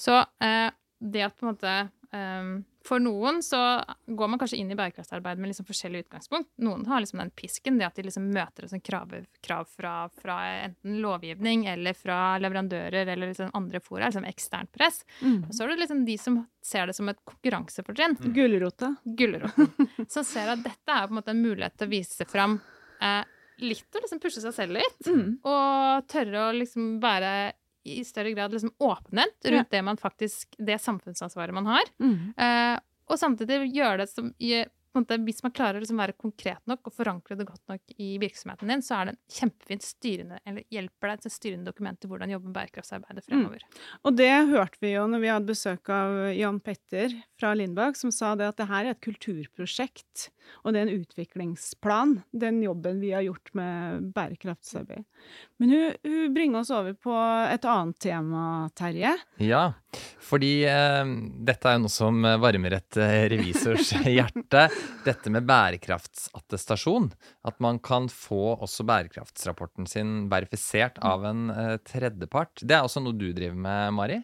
Så 0.00 0.20
eh, 0.44 0.68
det 1.00 1.24
at 1.24 1.36
på 1.36 1.46
en 1.46 1.54
måte 1.54 1.74
um, 2.12 2.58
For 2.90 2.98
noen 2.98 3.38
så 3.46 3.58
går 4.06 4.30
man 4.32 4.40
kanskje 4.40 4.58
inn 4.58 4.72
i 4.72 4.76
bærekraftsarbeid 4.78 5.38
med 5.38 5.52
liksom 5.52 5.66
forskjellig 5.68 6.00
utgangspunkt. 6.08 6.48
Noen 6.64 6.82
har 6.90 7.04
liksom 7.04 7.20
den 7.22 7.30
pisken, 7.38 7.78
det 7.78 7.86
at 7.86 8.00
de 8.00 8.02
liksom 8.08 8.26
møter 8.34 8.66
et 8.66 8.82
krav, 8.82 9.12
krav 9.46 9.68
fra, 9.70 9.92
fra, 10.10 10.38
enten 10.64 10.96
lovgivning 11.04 11.68
eller 11.70 11.94
fra 11.94 12.18
leverandører 12.42 13.12
eller 13.12 13.30
liksom 13.30 13.52
andre 13.54 13.78
fora, 13.84 14.08
liksom 14.08 14.26
eksternt 14.26 14.72
press. 14.74 15.04
Mm. 15.20 15.44
Og 15.46 15.54
så 15.54 15.64
er 15.64 15.70
det 15.70 15.84
liksom 15.84 16.02
de 16.08 16.16
som 16.18 16.40
ser 16.66 16.90
det 16.90 16.96
som 16.98 17.12
et 17.12 17.22
konkurransefortrinn. 17.30 18.18
Mm. 18.18 18.34
Gulrota. 18.34 18.94
Gulroten. 19.04 19.70
som 20.16 20.26
ser 20.26 20.50
at 20.56 20.66
dette 20.66 20.96
er 20.96 21.06
på 21.06 21.14
en 21.14 21.20
måte 21.20 21.36
en 21.36 21.44
mulighet 21.46 21.78
til 21.78 21.86
å 21.86 21.94
vise 21.94 22.26
fram 22.26 22.58
eh, 22.98 23.22
litt 23.62 23.94
og 23.94 24.02
liksom 24.02 24.24
pushe 24.26 24.42
seg 24.42 24.56
selv 24.56 24.80
litt. 24.80 25.06
Mm. 25.06 25.38
Og 25.46 26.10
tørre 26.10 26.48
å 26.48 26.52
liksom 26.58 26.96
være 27.06 27.52
i 27.84 28.04
større 28.04 28.32
grad 28.32 28.52
liksom 28.52 28.72
åpenhet 28.78 29.46
rundt 29.46 29.68
ja. 29.70 29.76
det 29.78 29.82
man 29.82 29.96
faktisk 29.96 30.54
Det 30.58 30.78
samfunnsansvaret 30.78 31.54
man 31.54 31.66
har. 31.66 31.92
Mm. 32.00 32.32
Uh, 32.36 32.78
og 33.10 33.18
samtidig 33.18 33.72
gjøre 33.74 34.02
det 34.02 34.10
som 34.10 34.30
hvis 34.92 35.42
man 35.44 35.52
klarer 35.54 35.78
å 35.78 35.84
liksom 35.84 36.00
være 36.00 36.16
konkret 36.18 36.60
nok 36.66 36.88
og 36.90 36.94
forankre 36.94 37.36
det 37.38 37.46
godt 37.46 37.62
nok 37.70 37.94
i 38.02 38.16
virksomheten 38.18 38.72
din, 38.72 38.82
så 38.82 38.96
er 38.96 39.06
det 39.06 39.14
en 39.14 39.20
kjempefint 39.36 39.86
styrende, 39.86 40.40
eller 40.44 40.66
hjelper 40.72 41.12
deg 41.12 41.22
til 41.22 41.34
styrende 41.34 41.70
dokument 41.70 42.00
til 42.00 42.10
hvordan 42.10 42.32
jobbe 42.34 42.50
med 42.50 42.56
bærekraftsarbeidet 42.58 43.22
mm. 43.22 43.28
fremover. 43.28 43.62
Mm. 43.62 43.86
Og 44.02 44.18
det 44.18 44.32
hørte 44.50 44.82
vi 44.82 44.92
jo 44.96 45.06
når 45.10 45.22
vi 45.22 45.30
hadde 45.30 45.50
besøk 45.52 45.92
av 45.94 46.18
Jan 46.34 46.60
Petter 46.64 47.14
fra 47.38 47.54
Lindbakk, 47.54 47.98
som 48.00 48.14
sa 48.14 48.34
det 48.38 48.50
at 48.50 48.58
det 48.58 48.68
her 48.70 48.88
er 48.88 48.96
et 48.96 49.04
kulturprosjekt, 49.04 50.30
og 50.64 50.74
det 50.74 50.82
er 50.82 50.88
en 50.88 51.04
utviklingsplan, 51.04 52.16
den 52.34 52.58
jobben 52.64 52.98
vi 53.02 53.14
har 53.14 53.22
gjort 53.22 53.54
med 53.54 54.10
bærekraftsarbeid. 54.16 55.06
Men 55.62 55.74
hun, 55.74 55.96
hun 56.02 56.34
bringer 56.34 56.64
oss 56.64 56.72
over 56.74 56.96
på 56.98 57.14
et 57.46 57.66
annet 57.68 58.00
tema, 58.02 58.42
Terje. 58.74 59.14
Ja, 59.44 59.68
fordi 60.24 60.52
eh, 60.66 61.14
dette 61.46 61.70
er 61.70 61.78
jo 61.78 61.84
noe 61.84 61.92
som 61.92 62.26
varmer 62.42 62.78
et 62.80 62.98
eh, 63.00 63.28
revisors 63.30 63.94
hjerte 64.18 64.66
dette 65.04 65.32
med 65.32 65.46
bærekraftsattestasjon. 65.48 67.10
At 67.46 67.60
man 67.62 67.80
kan 67.82 68.08
få 68.12 68.56
også 68.56 68.86
bærekraftsrapporten 68.88 69.88
sin 69.90 70.28
verifisert 70.32 71.00
av 71.04 71.24
en 71.28 71.48
eh, 71.54 71.76
tredjepart. 71.86 72.62
Det 72.62 72.76
er 72.76 72.86
også 72.86 73.02
noe 73.04 73.16
du 73.16 73.30
driver 73.36 73.58
med, 73.58 73.96
Mari? 73.96 74.20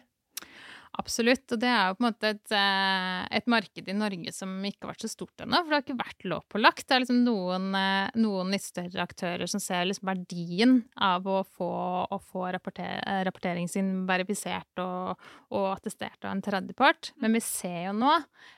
Absolutt. 0.97 1.45
Og 1.51 1.59
det 1.61 1.69
er 1.69 1.89
jo 1.89 1.97
på 1.97 2.03
en 2.03 2.07
måte 2.07 2.31
et, 2.33 2.53
eh, 2.55 3.21
et, 3.37 3.47
marked 3.47 3.89
i 3.89 3.95
Norge 3.95 4.33
som 4.33 4.53
ikke 4.65 4.85
har 4.85 4.93
vært 4.93 5.05
så 5.05 5.11
stort 5.11 5.43
ennå. 5.43 5.59
For 5.59 5.69
det 5.69 5.77
har 5.77 5.85
ikke 5.85 5.99
vært 5.99 6.27
lovpålagt. 6.31 6.85
Det 6.87 6.95
er 6.95 7.03
liksom 7.03 7.21
noen, 7.25 7.67
eh, 7.75 8.09
noen 8.15 8.51
litt 8.55 8.65
større 8.65 9.03
aktører 9.03 9.47
som 9.47 9.61
ser 9.63 9.85
liksom 9.85 10.07
verdien 10.09 10.77
av 10.95 11.27
å 11.27 11.43
få, 11.45 11.71
å 12.09 12.17
få 12.21 12.47
rapporter, 12.55 13.01
rapporteringen 13.27 13.69
sin 13.69 13.91
verifisert 14.07 14.81
og, 14.83 15.17
og, 15.51 15.67
attestert 15.77 16.23
av 16.23 16.31
en 16.31 16.41
tredjepart. 16.41 17.11
Men 17.21 17.33
vi 17.33 17.43
ser 17.45 17.89
jo 17.89 17.93
nå, 17.93 18.13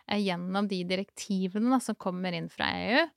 eh, 0.08 0.22
gjennom 0.24 0.68
de 0.70 0.84
direktivene 0.84 1.70
da, 1.74 1.80
som 1.80 1.96
kommer 1.96 2.34
inn 2.34 2.50
fra 2.50 2.72
EU, 2.72 3.08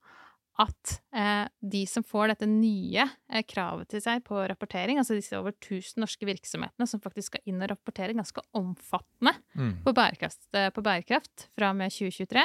at 0.61 1.03
eh, 1.17 1.49
de 1.61 1.83
som 1.87 2.05
får 2.05 2.33
dette 2.33 2.47
nye 2.49 3.05
eh, 3.05 3.45
kravet 3.49 3.89
til 3.93 4.03
seg 4.05 4.25
på 4.27 4.37
rapportering, 4.37 5.01
altså 5.01 5.17
disse 5.17 5.39
over 5.39 5.55
1000 5.55 6.03
norske 6.03 6.29
virksomhetene 6.29 6.89
som 6.89 7.01
faktisk 7.01 7.33
skal 7.33 7.49
inn 7.49 7.63
og 7.63 7.73
rapportere 7.73 8.17
ganske 8.17 8.45
omfattende 8.59 9.33
mm. 9.57 9.79
på, 9.87 9.95
bærekraft, 9.97 10.45
eh, 10.57 10.69
på, 10.75 10.85
bærekraft, 10.85 11.49
fra 11.57 11.73
og 11.73 11.81
med 11.81 11.95
2023 11.95 12.45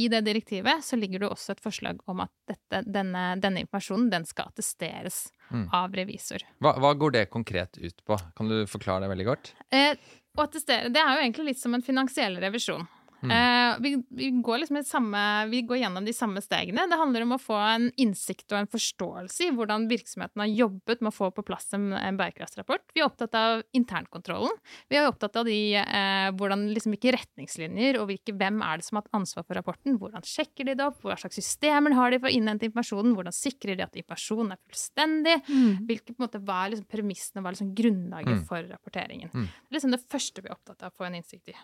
I 0.00 0.06
det 0.12 0.22
direktivet 0.24 0.84
så 0.84 0.96
ligger 0.96 1.22
det 1.22 1.30
også 1.34 1.56
et 1.56 1.64
forslag 1.64 2.00
om 2.08 2.24
at 2.24 2.32
dette, 2.48 2.82
denne, 2.88 3.28
denne, 3.42 3.66
informasjonen 3.66 4.08
den 4.12 4.24
skal 4.28 4.48
attesteres 4.54 5.26
mm. 5.50 5.68
av 5.76 5.96
revisor. 5.96 6.46
Hva, 6.64 6.78
hva, 6.80 6.96
går 6.96 7.18
det 7.18 7.26
konkret 7.34 7.76
ut 7.76 8.00
på? 8.06 8.16
Kan 8.38 8.48
du 8.48 8.62
forklare 8.70 9.04
det 9.04 9.12
veldig 9.12 9.28
godt? 9.28 9.52
Eh, 9.68 9.92
å 10.36 10.44
attestere, 10.48 10.88
Det 10.88 11.00
er 11.00 11.12
jo 11.12 11.24
egentlig 11.26 11.52
litt 11.52 11.60
som 11.60 11.76
en 11.76 11.84
finansiell 11.84 12.40
revisjon. 12.40 12.88
Mm. 13.22 13.32
Uh, 13.32 13.82
vi, 13.82 13.90
vi, 14.08 14.30
går 14.44 14.58
liksom 14.62 14.78
samme, 14.84 15.20
vi 15.46 15.62
går 15.62 15.80
gjennom 15.80 16.04
de 16.04 16.12
samme 16.12 16.40
stegene. 16.44 16.86
Det 16.90 16.98
handler 17.00 17.24
om 17.24 17.34
å 17.36 17.40
få 17.40 17.56
en 17.56 17.88
innsikt 18.00 18.52
og 18.52 18.60
en 18.60 18.70
forståelse 18.70 19.46
i 19.46 19.52
hvordan 19.56 19.86
virksomheten 19.90 20.42
har 20.42 20.50
jobbet 20.52 21.02
med 21.04 21.12
å 21.12 21.16
få 21.16 21.30
på 21.34 21.44
plass 21.46 21.70
en, 21.76 21.88
en 21.96 22.18
bærekraftsrapport. 22.18 22.84
Vi 22.94 23.02
er 23.02 23.08
opptatt 23.08 23.36
av 23.38 23.64
internkontrollen. 23.76 24.56
Vi 24.92 25.00
er 25.00 25.08
opptatt 25.08 25.38
av 25.40 25.48
de, 25.48 25.58
uh, 25.80 26.28
hvordan 26.36 26.66
liksom, 26.74 26.94
hvilke 26.96 27.14
retningslinjer 27.16 28.00
og 28.00 28.10
hvilke, 28.10 28.36
hvem 28.36 28.60
er 28.66 28.80
det 28.80 28.88
som 28.88 29.00
har 29.00 29.06
hatt 29.06 29.20
ansvar 29.20 29.46
for 29.46 29.58
rapporten. 29.58 29.98
Hvordan 30.00 30.26
sjekker 30.26 30.68
de 30.68 30.76
det 30.76 30.86
opp? 30.86 31.00
Hva 31.04 31.18
slags 31.20 31.40
systemer 31.40 31.96
har 31.96 32.12
de 32.12 32.20
for 32.20 32.30
å 32.30 32.36
innhente 32.36 32.68
informasjonen? 32.68 33.16
Hvordan 33.16 33.36
sikrer 33.36 33.78
de 33.78 33.86
at 33.86 33.96
informasjonen 33.96 34.54
er 34.56 34.62
fullstendig? 34.66 35.38
Mm. 35.48 35.72
Hvilke, 35.88 36.16
måte, 36.22 36.42
hva 36.44 36.64
er 36.64 36.74
liksom 36.74 36.90
premissene, 36.90 37.42
hva 37.42 37.50
er 37.50 37.58
liksom 37.58 37.72
grunnlaget 37.76 38.42
mm. 38.42 38.44
for 38.48 38.70
rapporteringen? 38.70 39.32
Mm. 39.32 39.48
Det 39.48 39.72
er 39.72 39.80
liksom 39.80 39.96
det 39.96 40.04
første 40.04 40.44
vi 40.44 40.50
er 40.50 40.56
opptatt 40.56 40.84
av 40.84 40.92
å 40.92 40.96
få 40.96 41.08
en 41.08 41.18
innsikt 41.18 41.52
i. 41.52 41.56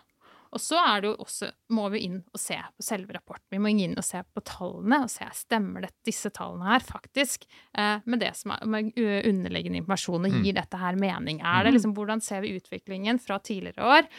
Og 0.53 0.61
så 0.61 0.77
er 0.77 1.01
det 1.01 1.09
jo 1.09 1.13
også, 1.23 1.49
må 1.73 1.87
vi 1.93 2.03
inn 2.07 2.19
og 2.29 2.39
se 2.39 2.57
på 2.57 2.85
selve 2.85 3.15
rapporten. 3.15 3.47
Vi 3.53 3.61
må 3.61 3.71
inn 3.73 3.95
og 3.97 4.05
se 4.05 4.21
på 4.23 4.43
tallene 4.45 5.03
og 5.05 5.11
se 5.11 5.25
stemmer 5.33 5.87
det, 5.87 5.91
disse 6.05 6.29
tallene 6.33 6.69
her 6.69 6.85
faktisk 6.85 7.47
eh, 7.77 8.03
med 8.05 8.21
det 8.21 8.33
som 8.37 8.53
er 8.55 8.67
med 8.69 8.91
underliggende 8.93 9.81
informasjon, 9.81 10.27
og 10.27 10.37
gir 10.37 10.53
mm. 10.53 10.59
dette 10.59 10.81
her 10.81 10.99
mening? 10.99 11.41
Er 11.41 11.65
det 11.65 11.73
mm. 11.73 11.77
liksom, 11.77 11.95
Hvordan 11.97 12.21
ser 12.23 12.43
vi 12.45 12.53
utviklingen 12.57 13.19
fra 13.21 13.39
tidligere 13.41 13.89
år? 13.97 14.09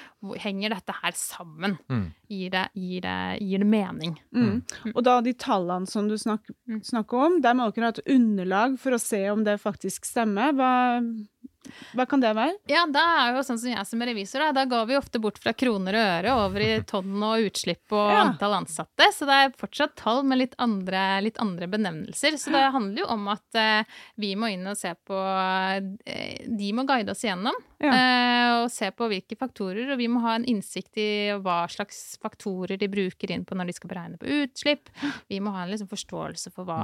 Henger 0.42 0.74
dette 0.74 0.96
her 1.02 1.18
sammen? 1.18 1.78
Mm. 1.90 2.06
Gir, 2.34 2.50
det, 2.54 2.64
gir, 2.74 3.04
det, 3.04 3.18
gir, 3.44 3.62
det, 3.62 3.70
mening? 3.70 4.16
Mm. 4.34 4.48
mm. 4.58 4.94
Og 4.94 5.02
da 5.06 5.18
de 5.24 5.36
tallene 5.38 5.90
som 5.90 6.08
du 6.10 6.16
snakker, 6.18 6.56
snakker 6.82 7.28
om, 7.28 7.38
der 7.44 7.54
må 7.54 7.70
dere 7.70 7.90
ha 7.90 7.94
et 7.94 8.04
underlag 8.16 8.78
for 8.82 8.96
å 8.96 9.02
se 9.02 9.22
om 9.30 9.46
det 9.46 9.60
faktisk 9.62 10.08
stemmer. 10.08 10.54
Hva 10.58 10.72
hva 11.94 12.04
kan 12.08 12.22
det 12.22 12.32
være? 12.36 12.56
Ja, 12.70 12.84
da 12.90 13.02
er 13.22 13.36
jo 13.36 13.44
sånn 13.46 13.58
som 13.60 13.70
jeg 13.70 13.88
som 13.88 14.02
er 14.02 14.10
revisor, 14.10 14.42
da, 14.42 14.50
da 14.56 14.64
går 14.68 14.88
vi 14.90 14.98
ofte 14.98 15.20
bort 15.22 15.38
fra 15.42 15.54
kroner 15.56 15.96
og 15.96 16.04
øre 16.04 16.34
over 16.44 16.64
i 16.64 16.70
tonn 16.88 17.22
og 17.24 17.46
utslipp 17.48 17.94
og 17.94 18.12
ja. 18.12 18.20
antall 18.26 18.58
ansatte. 18.60 19.08
Så 19.14 19.28
det 19.28 19.38
er 19.38 19.54
fortsatt 19.58 19.96
tall 20.00 20.22
med 20.26 20.42
litt 20.42 20.56
andre, 20.62 21.04
litt 21.24 21.40
andre 21.42 21.68
benevnelser. 21.70 22.38
Så 22.40 22.52
det 22.54 22.62
handler 22.74 23.04
jo 23.04 23.08
om 23.14 23.28
at 23.32 23.60
eh, 23.60 23.96
vi 24.20 24.34
må 24.38 24.50
inn 24.52 24.66
og 24.70 24.78
se 24.78 24.92
på 25.06 25.18
eh, 25.18 26.44
De 26.44 26.70
må 26.76 26.86
guide 26.88 27.14
oss 27.14 27.24
igjennom 27.24 27.56
ja. 27.82 27.90
eh, 27.92 28.50
og 28.60 28.70
se 28.74 28.90
på 28.94 29.10
hvilke 29.10 29.38
faktorer. 29.40 29.94
Og 29.94 30.00
vi 30.00 30.10
må 30.10 30.22
ha 30.26 30.36
en 30.38 30.48
innsikt 30.50 31.00
i 31.00 31.10
hva 31.44 31.64
slags 31.72 32.18
faktorer 32.22 32.78
de 32.80 32.90
bruker 32.90 33.34
inn 33.34 33.46
på 33.48 33.56
når 33.58 33.70
de 33.70 33.78
skal 33.78 33.92
beregne 33.92 34.20
på 34.20 34.42
utslipp. 34.42 34.92
Vi 35.32 35.40
må 35.42 35.54
ha 35.54 35.64
en 35.64 35.74
liksom, 35.74 35.90
forståelse 35.90 36.54
for 36.54 36.68
hva 36.68 36.82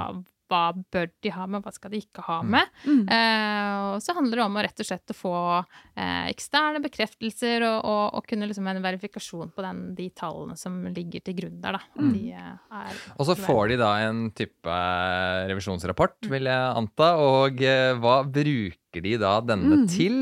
hva 0.50 0.62
bør 0.74 1.10
de 1.22 1.32
ha 1.34 1.46
med, 1.46 1.62
hva 1.64 1.72
skal 1.74 1.92
de 1.94 2.00
ikke 2.02 2.24
ha 2.26 2.40
mm. 2.42 2.50
med. 2.54 2.72
Mm. 2.84 3.02
Eh, 3.16 3.76
og 3.94 4.02
så 4.04 4.14
handler 4.16 4.40
det 4.40 4.46
om 4.46 4.58
å 4.58 4.64
rett 4.66 4.82
og 4.82 4.88
slett 4.88 5.14
å 5.14 5.16
få 5.16 5.34
eh, 5.58 6.26
eksterne 6.30 6.82
bekreftelser 6.84 7.66
og, 7.68 7.78
og, 7.86 8.04
og 8.18 8.28
kunne 8.30 8.48
liksom 8.50 8.68
en 8.70 8.82
verifikasjon 8.84 9.52
på 9.54 9.64
den, 9.66 9.82
de 9.98 10.08
tallene 10.16 10.58
som 10.58 10.80
ligger 10.90 11.24
til 11.26 11.38
grunn 11.42 11.60
der. 11.62 11.78
Da. 11.78 11.82
Mm. 12.00 12.12
De, 12.16 12.24
eh, 12.36 13.04
og 13.16 13.28
så 13.28 13.38
får 13.38 13.74
de 13.74 13.80
da 13.80 13.92
en 14.06 14.24
type 14.36 14.80
eh, 14.80 15.44
revisjonsrapport, 15.50 16.18
mm. 16.26 16.32
vil 16.34 16.50
jeg 16.50 16.80
anta. 16.82 17.12
Og 17.22 17.62
eh, 17.66 17.92
hva 18.00 18.20
bruker 18.26 19.06
de 19.06 19.14
da 19.20 19.36
denne 19.44 19.84
mm. 19.84 19.86
til? 19.92 20.18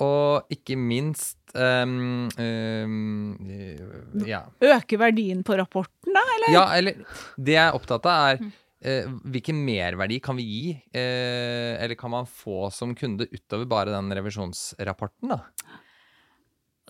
Og 0.00 0.54
ikke 0.54 0.78
minst 0.80 1.36
um, 1.52 2.28
um, 2.40 3.36
ja. 4.24 4.46
Øke 4.64 4.96
verdien 5.00 5.42
på 5.44 5.58
rapporten, 5.60 6.14
da? 6.14 6.22
Eller? 6.36 6.54
Ja, 6.54 6.64
eller 6.78 7.02
Det 7.36 7.56
jeg 7.56 7.64
er 7.66 7.76
opptatt 7.76 8.08
av, 8.08 8.30
er 8.32 8.40
eh, 8.84 9.10
hvilken 9.24 9.60
merverdi 9.66 10.20
kan 10.24 10.38
vi 10.38 10.46
gi, 10.48 10.64
eh, 10.94 11.76
eller 11.82 11.94
kan 12.00 12.10
man 12.10 12.26
få 12.26 12.70
som 12.74 12.94
kunde 12.98 13.28
utover 13.30 13.68
bare 13.70 13.94
den 13.94 14.12
revisjonsrapporten, 14.16 15.36
da? 15.36 15.40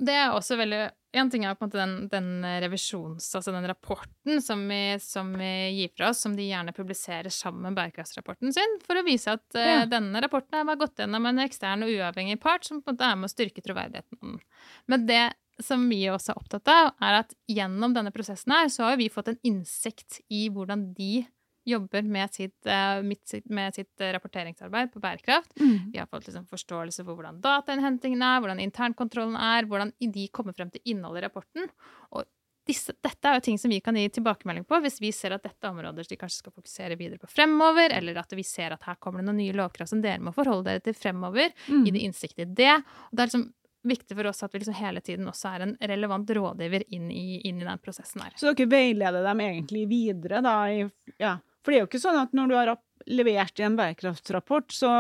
Det 0.01 0.15
er 0.17 0.33
også 0.33 0.57
veldig 0.57 0.87
en 1.13 1.31
ting 1.31 1.43
er 1.45 1.57
på 1.59 1.65
en 1.67 1.69
måte 1.69 1.81
den, 1.81 1.95
den 2.09 2.45
revisjons... 2.63 3.25
Altså 3.35 3.51
den 3.53 3.67
rapporten 3.67 4.39
som 4.43 4.63
vi, 4.71 4.95
som 5.03 5.33
vi 5.35 5.49
gir 5.75 5.91
fra 5.97 6.13
oss, 6.13 6.21
som 6.23 6.37
de 6.39 6.47
gjerne 6.47 6.75
publiserer 6.77 7.29
sammen 7.35 7.67
med 7.67 7.79
bærekraftsrapporten 7.79 8.55
sin, 8.55 8.77
for 8.87 9.01
å 9.01 9.03
vise 9.07 9.35
at 9.35 9.59
eh, 9.59 9.73
Ja. 9.81 9.89
denne 9.91 10.23
rapporten 10.23 10.63
var 10.69 10.79
gått 10.81 11.03
gjennom 11.03 11.27
en 11.27 11.43
ekstern 11.43 11.83
og 11.83 11.91
uavhengig 11.91 12.39
part 12.41 12.65
som 12.69 12.79
på 12.79 12.93
en 12.93 12.97
måte 12.97 13.09
er 13.11 13.19
med 13.19 13.27
å 13.27 13.33
styrke 13.35 13.65
troverdigheten. 13.67 14.39
Men 14.87 15.07
det 15.11 15.25
som 15.61 15.83
vi 15.91 16.05
også 16.09 16.33
er 16.33 16.41
opptatt 16.41 16.71
av, 16.73 16.93
er 17.03 17.19
at 17.25 17.35
gjennom 17.51 17.93
denne 17.99 18.15
prosessen 18.15 18.55
her, 18.55 18.71
så 18.73 18.87
har 18.87 18.97
vi 19.03 19.11
fått 19.13 19.35
en 19.35 19.41
innsikt 19.51 20.23
i 20.31 20.47
hvordan 20.55 20.93
de 20.97 21.27
jobber 21.71 22.03
med 22.03 22.35
sitt, 22.35 22.59
eh, 22.67 23.01
med 23.03 23.77
sitt 23.77 24.05
rapporteringsarbeid 24.17 24.93
på 24.93 25.03
bærekraft. 25.03 25.55
Mm. 25.61 25.93
Vi 25.93 25.99
har 25.99 26.11
fått 26.11 26.27
liksom 26.29 26.49
forståelse 26.51 27.05
for 27.05 27.19
hvordan 27.19 27.41
datainnhentingen 27.45 28.23
er, 28.23 28.43
hvordan 28.43 28.63
internkontrollen 28.63 29.39
er, 29.39 29.69
hvordan 29.71 29.95
de 30.01 30.29
kommer 30.35 30.57
frem 30.57 30.71
til 30.75 30.95
innholdet 30.95 31.23
i 31.23 31.27
rapporten. 31.29 31.73
Og 32.17 32.27
disse, 32.71 32.95
dette 33.03 33.29
er 33.29 33.39
jo 33.39 33.45
ting 33.45 33.59
som 33.59 33.73
vi 33.73 33.81
kan 33.83 33.97
gi 33.97 34.09
tilbakemelding 34.15 34.67
på 34.69 34.81
hvis 34.85 35.01
vi 35.03 35.13
ser 35.15 35.35
at 35.35 35.45
dette 35.47 35.65
er 35.65 35.73
områder 35.73 36.07
de 36.09 36.19
kanskje 36.21 36.43
skal 36.43 36.55
fokusere 36.55 36.99
videre 37.01 37.21
på 37.23 37.31
fremover, 37.31 37.95
eller 37.97 38.21
at 38.21 38.35
vi 38.37 38.45
ser 38.47 38.75
at 38.77 38.85
her 38.87 38.99
kommer 39.01 39.23
det 39.23 39.31
noen 39.31 39.41
nye 39.43 39.57
lovkrav 39.57 39.89
som 39.91 40.03
dere 40.05 40.23
må 40.23 40.35
forholde 40.37 40.69
dere 40.69 40.85
til 40.85 40.97
fremover. 40.97 41.55
Mm. 41.69 41.87
Gi 41.87 41.95
det 41.97 42.05
innsikt 42.07 42.45
i 42.45 42.49
det. 42.61 42.77
Og 43.09 43.17
det 43.17 43.25
er 43.25 43.31
liksom 43.33 43.49
viktig 43.91 44.17
for 44.17 44.29
oss 44.29 44.43
at 44.45 44.55
vi 44.55 44.61
liksom 44.61 44.77
hele 44.77 45.01
tiden 45.05 45.29
også 45.31 45.55
er 45.55 45.65
en 45.65 45.77
relevant 45.93 46.31
rådgiver 46.37 46.85
inn 46.93 47.09
i, 47.11 47.41
inn 47.49 47.63
i 47.63 47.69
den 47.69 47.81
prosessen 47.83 48.25
her. 48.25 48.35
Så 48.37 48.53
dere 48.53 48.69
veileder 48.71 49.25
dem 49.25 49.45
egentlig 49.47 49.87
videre, 49.91 50.43
da? 50.45 50.57
I, 50.69 50.85
ja. 51.21 51.39
For 51.61 51.73
det 51.73 51.79
er 51.79 51.85
jo 51.85 51.91
ikke 51.91 52.03
sånn 52.03 52.21
at 52.21 52.37
når 52.37 52.51
du 52.51 52.57
har 52.57 52.73
levert 53.11 53.61
i 53.61 53.67
en 53.67 53.77
bærekraftsrapport, 53.79 54.73
så, 54.73 54.93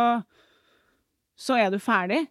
så 1.41 1.57
er 1.57 1.71
du 1.73 1.79
ferdig. 1.81 2.27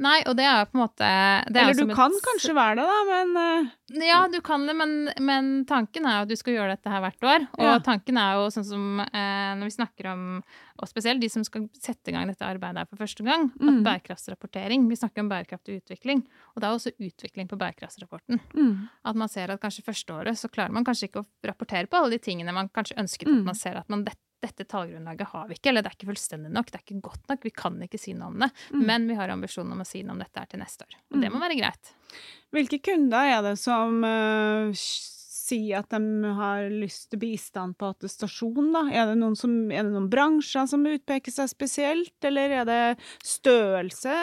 Nei, 0.00 0.22
og 0.24 0.32
det 0.38 0.46
er 0.48 0.62
jo 0.62 0.68
på 0.70 0.78
en 0.78 0.80
måte 0.80 1.08
det 1.52 1.58
er 1.60 1.66
Eller 1.66 1.74
du 1.76 1.80
som 1.82 1.90
et- 1.92 1.96
kan 1.98 2.14
kanskje 2.24 2.54
være 2.56 2.76
det, 2.78 2.84
da, 2.88 2.98
men 3.04 3.36
eh, 3.36 4.06
Ja, 4.08 4.20
du 4.32 4.38
kan 4.40 4.64
det, 4.66 4.74
men, 4.78 5.10
men 5.20 5.50
tanken 5.68 6.06
er 6.08 6.14
jo 6.16 6.22
at 6.24 6.28
du 6.30 6.36
skal 6.40 6.54
gjøre 6.54 6.72
dette 6.72 6.88
her 6.88 7.02
hvert 7.04 7.26
år. 7.28 7.44
Og 7.58 7.64
Ja. 7.66 7.74
tanken 7.84 8.16
er 8.16 8.38
jo 8.38 8.46
sånn 8.54 8.64
som 8.64 9.00
eh, 9.00 9.50
når 9.58 9.68
vi 9.68 9.74
snakker 9.76 10.08
om, 10.14 10.22
og 10.80 10.88
spesielt 10.88 11.20
de 11.20 11.28
som 11.28 11.44
skal 11.44 11.66
sette 11.76 12.08
i 12.08 12.12
gang 12.16 12.26
dette 12.32 12.46
arbeidet 12.48 12.78
her 12.80 12.88
for 12.88 12.96
første 12.96 13.22
gang, 13.26 13.50
Mm. 13.60 13.68
at 13.84 13.84
bærekraftsrapportering 13.84 14.88
Vi 14.88 14.96
snakker 14.96 15.20
om 15.20 15.28
bærekraftig 15.28 15.82
utvikling, 15.82 16.24
og 16.56 16.62
det 16.62 16.64
er 16.64 16.72
også 16.78 16.92
utvikling 16.98 17.48
på 17.48 17.58
bærekraftsrapporten. 17.60 18.40
mm. 18.54 18.88
At 19.04 19.16
man 19.16 19.28
ser 19.28 19.50
at 19.50 19.60
kanskje 19.60 19.84
første 19.84 20.14
året 20.14 20.38
så 20.38 20.48
klarer 20.48 20.70
man 20.72 20.84
kanskje 20.84 21.08
ikke 21.10 21.24
å 21.24 21.26
rapportere 21.44 21.86
på 21.88 21.98
alle 22.00 22.10
de 22.16 22.18
tingene 22.18 22.54
man 22.54 22.68
kanskje 22.70 22.96
ønsket. 22.96 23.28
Mm. 23.28 23.38
At 23.40 23.44
man 23.44 23.54
ser 23.54 23.76
at 23.76 23.88
man, 23.90 24.04
det, 24.04 24.14
dette 24.44 24.64
tallgrunnlaget 24.70 25.32
har 25.32 25.48
vi 25.48 25.58
ikke, 25.58 25.72
eller 25.72 25.84
det 25.84 25.90
er 25.90 25.98
ikke 25.98 26.10
fullstendig 26.12 26.52
nok, 26.54 26.70
det 26.70 26.78
er 26.78 26.84
ikke 26.86 27.04
godt 27.08 27.30
nok, 27.32 27.44
vi 27.46 27.52
kan 27.54 27.78
ikke 27.84 28.00
si 28.00 28.14
noe 28.16 28.32
om 28.32 28.42
det. 28.44 28.50
Mm. 28.70 28.82
Men 28.90 29.06
vi 29.10 29.18
har 29.18 29.34
ambisjonen 29.34 29.74
om 29.74 29.84
å 29.84 29.88
si 29.88 30.02
noe 30.04 30.16
om 30.16 30.22
dette 30.22 30.42
her 30.42 30.50
til 30.50 30.62
neste 30.62 30.86
år. 30.86 30.98
Og 31.12 31.22
det 31.22 31.30
må 31.34 31.42
være 31.42 31.58
greit. 31.58 31.94
Hvilke 32.54 32.80
kunder 32.84 33.32
er 33.34 33.42
det 33.44 33.54
som 33.60 33.98
uh, 34.06 34.70
sier 35.48 35.80
at 35.80 35.90
de 35.94 36.32
har 36.38 36.68
lyst 36.72 37.10
til 37.12 37.22
bistand 37.22 37.78
på 37.80 37.90
attestasjon, 37.92 38.70
da? 38.74 38.84
Er 38.92 39.10
det 39.10 39.18
noen, 39.20 39.36
som, 39.38 39.56
er 39.72 39.86
det 39.86 39.94
noen 39.94 40.10
bransjer 40.12 40.68
som 40.70 40.86
utpeker 40.88 41.34
seg 41.34 41.50
spesielt, 41.50 42.16
eller 42.28 42.60
er 42.60 42.68
det 42.68 42.82
størrelse? 43.24 44.14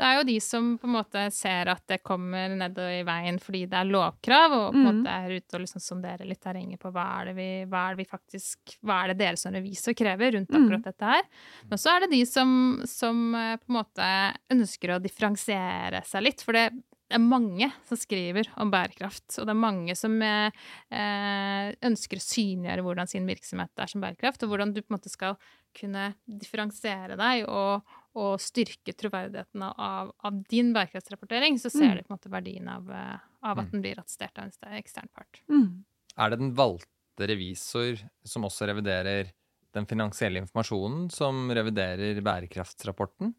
Det 0.00 0.06
er 0.08 0.16
jo 0.16 0.26
de 0.30 0.36
som 0.40 0.68
på 0.80 0.88
en 0.88 0.94
måte 0.94 1.22
ser 1.36 1.68
at 1.68 1.82
det 1.90 1.98
kommer 2.06 2.54
nedover 2.56 2.94
i 3.02 3.04
veien 3.04 3.36
fordi 3.42 3.66
det 3.68 3.76
er 3.82 3.90
lovkrav, 3.90 4.54
og 4.56 4.66
på 4.72 4.78
en 4.78 4.86
mm. 4.86 5.00
måte 5.02 5.16
er 5.16 5.34
ute 5.36 5.58
og 5.58 5.64
liksom 5.66 5.82
sonderer 5.84 6.28
litt 6.28 6.40
terrenget 6.40 6.80
på 6.80 6.92
hva 6.94 7.04
er 7.18 7.30
det 7.30 7.34
vi, 7.36 7.48
hva 7.68 7.82
er 7.84 7.96
det 7.98 8.00
vi 8.00 8.08
faktisk 8.08 8.78
Hva 8.86 9.02
er 9.02 9.12
det 9.12 9.18
dere 9.20 9.40
som 9.40 9.52
revisor 9.52 9.96
krever 9.98 10.32
rundt 10.38 10.50
Mhm. 10.50 10.62
akkurat 10.64 10.88
dette 10.88 11.10
her? 11.12 11.22
Men 11.68 11.78
så 11.78 11.92
er 11.92 12.00
det 12.06 12.12
de 12.14 12.22
som, 12.26 12.50
som 12.88 13.34
eh, 13.34 13.56
på 13.60 13.68
en 13.68 13.76
måte 13.76 14.08
ønsker 14.56 14.96
å 14.96 15.02
differensiere 15.02 16.00
seg 16.08 16.24
litt, 16.24 16.40
for 16.42 16.56
det 16.56 16.70
det 17.10 17.16
er 17.18 17.24
mange 17.26 17.66
som 17.88 17.98
skriver 17.98 18.46
om 18.62 18.70
bærekraft, 18.70 19.26
og 19.40 19.46
det 19.48 19.50
er 19.50 19.58
mange 19.58 19.96
som 19.98 20.12
eh, 20.22 20.52
eh, 20.94 21.70
ønsker 21.88 22.20
å 22.20 22.22
synliggjøre 22.22 22.84
hvordan 22.86 23.10
sin 23.10 23.26
virksomhet 23.26 23.82
er 23.82 23.90
som 23.90 24.04
bærekraft, 24.04 24.44
og 24.46 24.52
hvordan 24.52 24.74
du 24.76 24.78
på 24.78 24.92
en 24.92 24.96
måte 24.96 25.10
skal 25.10 25.34
kunne 25.76 26.12
differensiere 26.26 27.18
deg 27.18 27.48
og, 27.50 27.82
og 28.18 28.38
styrke 28.42 28.94
troverdigheten 28.94 29.64
av, 29.70 30.12
av 30.22 30.38
din 30.50 30.70
bærekraftsrapportering, 30.76 31.58
så 31.58 31.70
ser 31.72 31.90
Mm. 31.90 31.96
du 31.98 32.02
på 32.06 32.12
en 32.12 32.16
måte 32.18 32.30
verdien 32.32 32.70
av, 32.70 32.88
eh, 32.94 33.18
av 33.42 33.58
at 33.58 33.66
Mm. 33.66 33.70
den 33.72 33.82
blir 33.82 33.98
attestert 33.98 34.38
av 34.38 34.44
en 34.46 34.78
ekstern 34.78 35.10
part. 35.14 35.42
Mm. 35.50 35.84
Er 36.16 36.30
det 36.30 36.38
den 36.38 36.54
valgte 36.54 37.26
revisor 37.26 37.98
som 38.24 38.46
også 38.46 38.70
reviderer 38.70 39.32
den 39.74 39.86
finansielle 39.86 40.40
informasjonen, 40.42 41.10
som 41.10 41.48
reviderer 41.50 42.22
bærekraftsrapporten? 42.22 43.34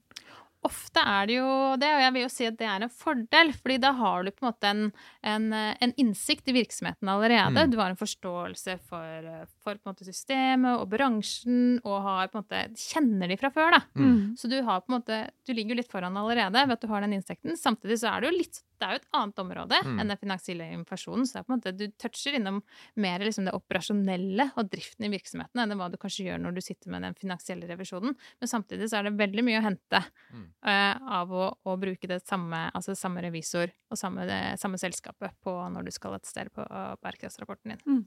Ofte 0.67 1.01
er 1.01 1.25
det 1.25 1.35
jo 1.39 1.51
det, 1.81 1.87
og 1.89 2.03
jeg 2.03 2.13
vil 2.13 2.21
jo 2.21 2.29
si 2.29 2.45
at 2.45 2.57
det 2.59 2.67
er 2.69 2.83
en 2.85 2.93
fordel, 2.93 3.49
fordi 3.57 3.77
da 3.81 3.89
har 3.97 4.25
du 4.27 4.29
på 4.29 4.43
en 4.43 4.47
måte 4.51 4.69
en, 4.69 4.83
en, 5.25 5.47
en 5.57 5.93
innsikt 6.01 6.51
i 6.51 6.55
virksomheten 6.59 7.09
allerede. 7.09 7.65
Mm. 7.65 7.71
Du 7.73 7.79
har 7.81 7.89
en 7.89 7.97
forståelse 7.97 8.77
for, 8.85 9.29
for 9.65 9.79
på 9.79 9.89
en 9.89 9.93
måte 9.93 10.05
systemet 10.05 10.75
og 10.75 10.85
bransjen, 10.91 11.79
og 11.81 11.97
har 12.05 12.29
på 12.29 12.37
en 12.37 12.45
måte, 12.45 12.61
kjenner 12.77 13.31
de 13.31 13.39
fra 13.41 13.49
før, 13.55 13.73
da. 13.79 13.81
Mm. 13.97 14.35
Så 14.37 14.51
du 14.51 14.59
har 14.61 14.83
på 14.83 14.91
en 14.91 14.99
måte, 14.99 15.21
du 15.47 15.55
ligger 15.57 15.73
jo 15.73 15.81
litt 15.81 15.93
foran 15.93 16.19
allerede 16.21 16.67
ved 16.67 16.77
at 16.77 16.85
du 16.85 16.91
har 16.93 17.07
den 17.07 17.17
innsikten. 17.17 17.57
Samtidig 17.57 17.97
så 18.03 18.13
er 18.13 18.21
det 18.21 18.29
jo 18.29 18.37
litt, 18.37 18.61
det 18.81 18.87
er 18.87 18.95
jo 18.97 18.99
et 19.01 19.07
annet 19.19 19.41
område 19.43 19.77
Mm. 19.85 19.99
enn 20.01 20.11
den 20.11 20.17
finansielle 20.19 20.65
informasjonen. 20.75 21.25
Så 21.29 21.33
det 21.35 21.39
er 21.41 21.45
på 21.47 21.53
en 21.53 21.59
måte, 21.59 21.73
du 21.77 21.85
toucher 22.01 22.35
innom 22.39 22.57
mer 22.97 23.19
liksom 23.23 23.45
det 23.47 23.53
operasjonelle 23.55 24.47
og 24.57 24.69
driften 24.73 25.05
i 25.05 25.11
virksomheten 25.13 25.61
enn 25.63 25.75
hva 25.77 25.89
du 25.93 25.97
kanskje 26.01 26.25
gjør 26.27 26.41
når 26.41 26.55
du 26.57 26.61
sitter 26.65 26.89
med 26.91 27.05
den 27.05 27.13
finansielle 27.19 27.69
revisjonen. 27.69 28.15
Men 28.41 28.47
samtidig 28.51 28.89
så 28.89 28.99
er 28.99 29.09
det 29.09 29.15
veldig 29.21 29.43
mye 29.47 29.61
å 29.61 29.65
hente 29.69 30.01
Mm. 30.33 30.47
eh, 30.65 30.97
av 31.21 31.29
å, 31.31 31.45
å 31.65 31.77
bruke 31.79 32.07
det 32.09 32.21
samme, 32.25 32.71
altså 32.73 32.95
samme 32.97 33.21
revisor 33.21 33.69
og 33.91 33.97
samme, 33.97 34.25
det, 34.25 34.41
samme 34.59 34.77
selskapet 34.81 35.31
på 35.43 35.53
når 35.71 35.85
du 35.85 35.91
skal 35.91 36.13
attestere 36.17 36.49
på 36.49 36.61
eh, 36.65 36.95
bærekraftsrapporten 37.03 37.75
din. 37.77 38.05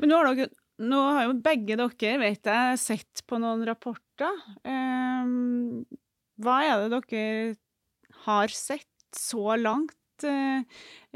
Men 0.00 0.08
nå 0.08 0.16
har, 0.18 0.34
dere, 0.34 0.48
nå 0.80 1.00
har 1.12 1.26
jo 1.28 1.34
begge 1.44 1.76
dere, 1.76 2.18
vet 2.18 2.42
jeg, 2.48 2.78
sett 2.80 3.22
på 3.28 3.38
noen 3.38 3.62
rapporter. 3.68 4.32
Um, 4.64 5.84
hva 6.42 6.56
er 6.64 6.88
det 6.88 7.02
dere 7.10 7.56
har 8.26 8.48
sett 8.54 8.88
så 9.18 9.56
langt? 9.60 9.96
Eh, 10.24 10.62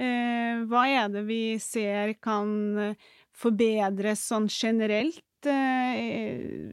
eh, 0.02 0.62
hva 0.66 0.87
er 0.90 1.09
det 1.12 1.24
vi 1.28 1.59
ser 1.62 2.14
kan 2.22 2.50
eh, 2.78 3.11
forbedres 3.37 4.24
sånn 4.30 4.48
generelt? 4.50 5.22
Eh, 5.46 6.72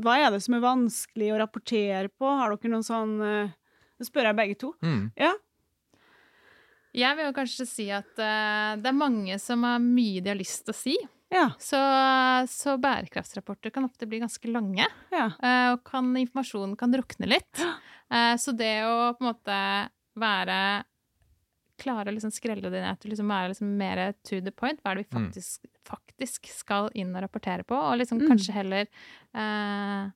hva 0.00 0.18
er 0.20 0.30
det 0.34 0.42
som 0.44 0.56
er 0.56 0.64
vanskelig 0.64 1.32
å 1.32 1.40
rapportere 1.40 2.08
på? 2.12 2.28
Har 2.28 2.54
dere 2.54 2.72
noen 2.72 2.84
sånn 2.86 3.18
Det 3.20 3.52
Nå 3.96 4.04
spør 4.04 4.26
jeg 4.28 4.36
begge 4.36 4.56
to. 4.60 4.74
Mm. 4.84 5.04
Ja. 5.16 5.30
Jeg 6.96 7.16
vil 7.16 7.30
jo 7.30 7.36
kanskje 7.36 7.64
si 7.64 7.86
at 7.92 8.10
det 8.16 8.90
er 8.90 8.96
mange 8.96 9.38
som 9.40 9.64
har 9.64 9.80
mye 9.80 10.20
de 10.20 10.28
har 10.28 10.36
lyst 10.36 10.66
til 10.66 10.74
å 10.74 10.76
si. 10.76 10.96
Ja. 11.32 11.48
Så, 11.58 11.78
så 12.50 12.76
bærekraftsrapporter 12.78 13.72
kan 13.74 13.86
ofte 13.88 14.06
bli 14.06 14.20
ganske 14.22 14.50
lange, 14.52 14.86
ja. 15.10 15.26
eh, 15.42 15.72
og 15.74 15.82
kan, 15.86 16.12
informasjonen 16.20 16.76
kan 16.78 16.92
drukne 16.94 17.28
litt. 17.30 17.62
Eh, 18.12 18.34
Så 18.38 18.54
det 18.54 18.84
å 18.86 19.14
på 19.16 19.24
en 19.24 19.30
måte 19.32 19.56
være 20.18 20.84
Klare 21.76 22.08
å 22.08 22.14
liksom 22.16 22.32
skrelle 22.32 22.70
det 22.72 22.80
ned 22.80 22.96
til 23.02 23.10
liksom 23.12 23.28
være 23.28 23.50
liksom 23.52 23.72
mer 23.76 24.14
to 24.24 24.38
the 24.40 24.50
point. 24.50 24.78
Hva 24.80 24.92
er 24.94 24.96
det 24.96 25.02
vi 25.10 25.16
Mm. 25.18 25.26
faktisk, 25.26 25.66
faktisk 25.84 26.46
skal 26.48 26.88
inn 26.94 27.14
og 27.14 27.20
rapportere 27.22 27.64
på? 27.68 27.76
Og 27.76 27.98
liksom 28.00 28.18
Mm. 28.22 28.28
kanskje 28.30 28.54
heller 28.56 28.86
eh, 29.34 30.10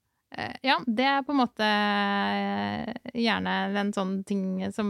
Ja, 0.62 0.76
det 0.86 1.06
er 1.10 1.24
på 1.26 1.34
en 1.34 1.40
måte 1.40 1.66
eh, 1.66 3.08
gjerne 3.18 3.54
en 3.80 3.88
sånn 3.92 4.12
ting 4.24 4.60
som 4.70 4.86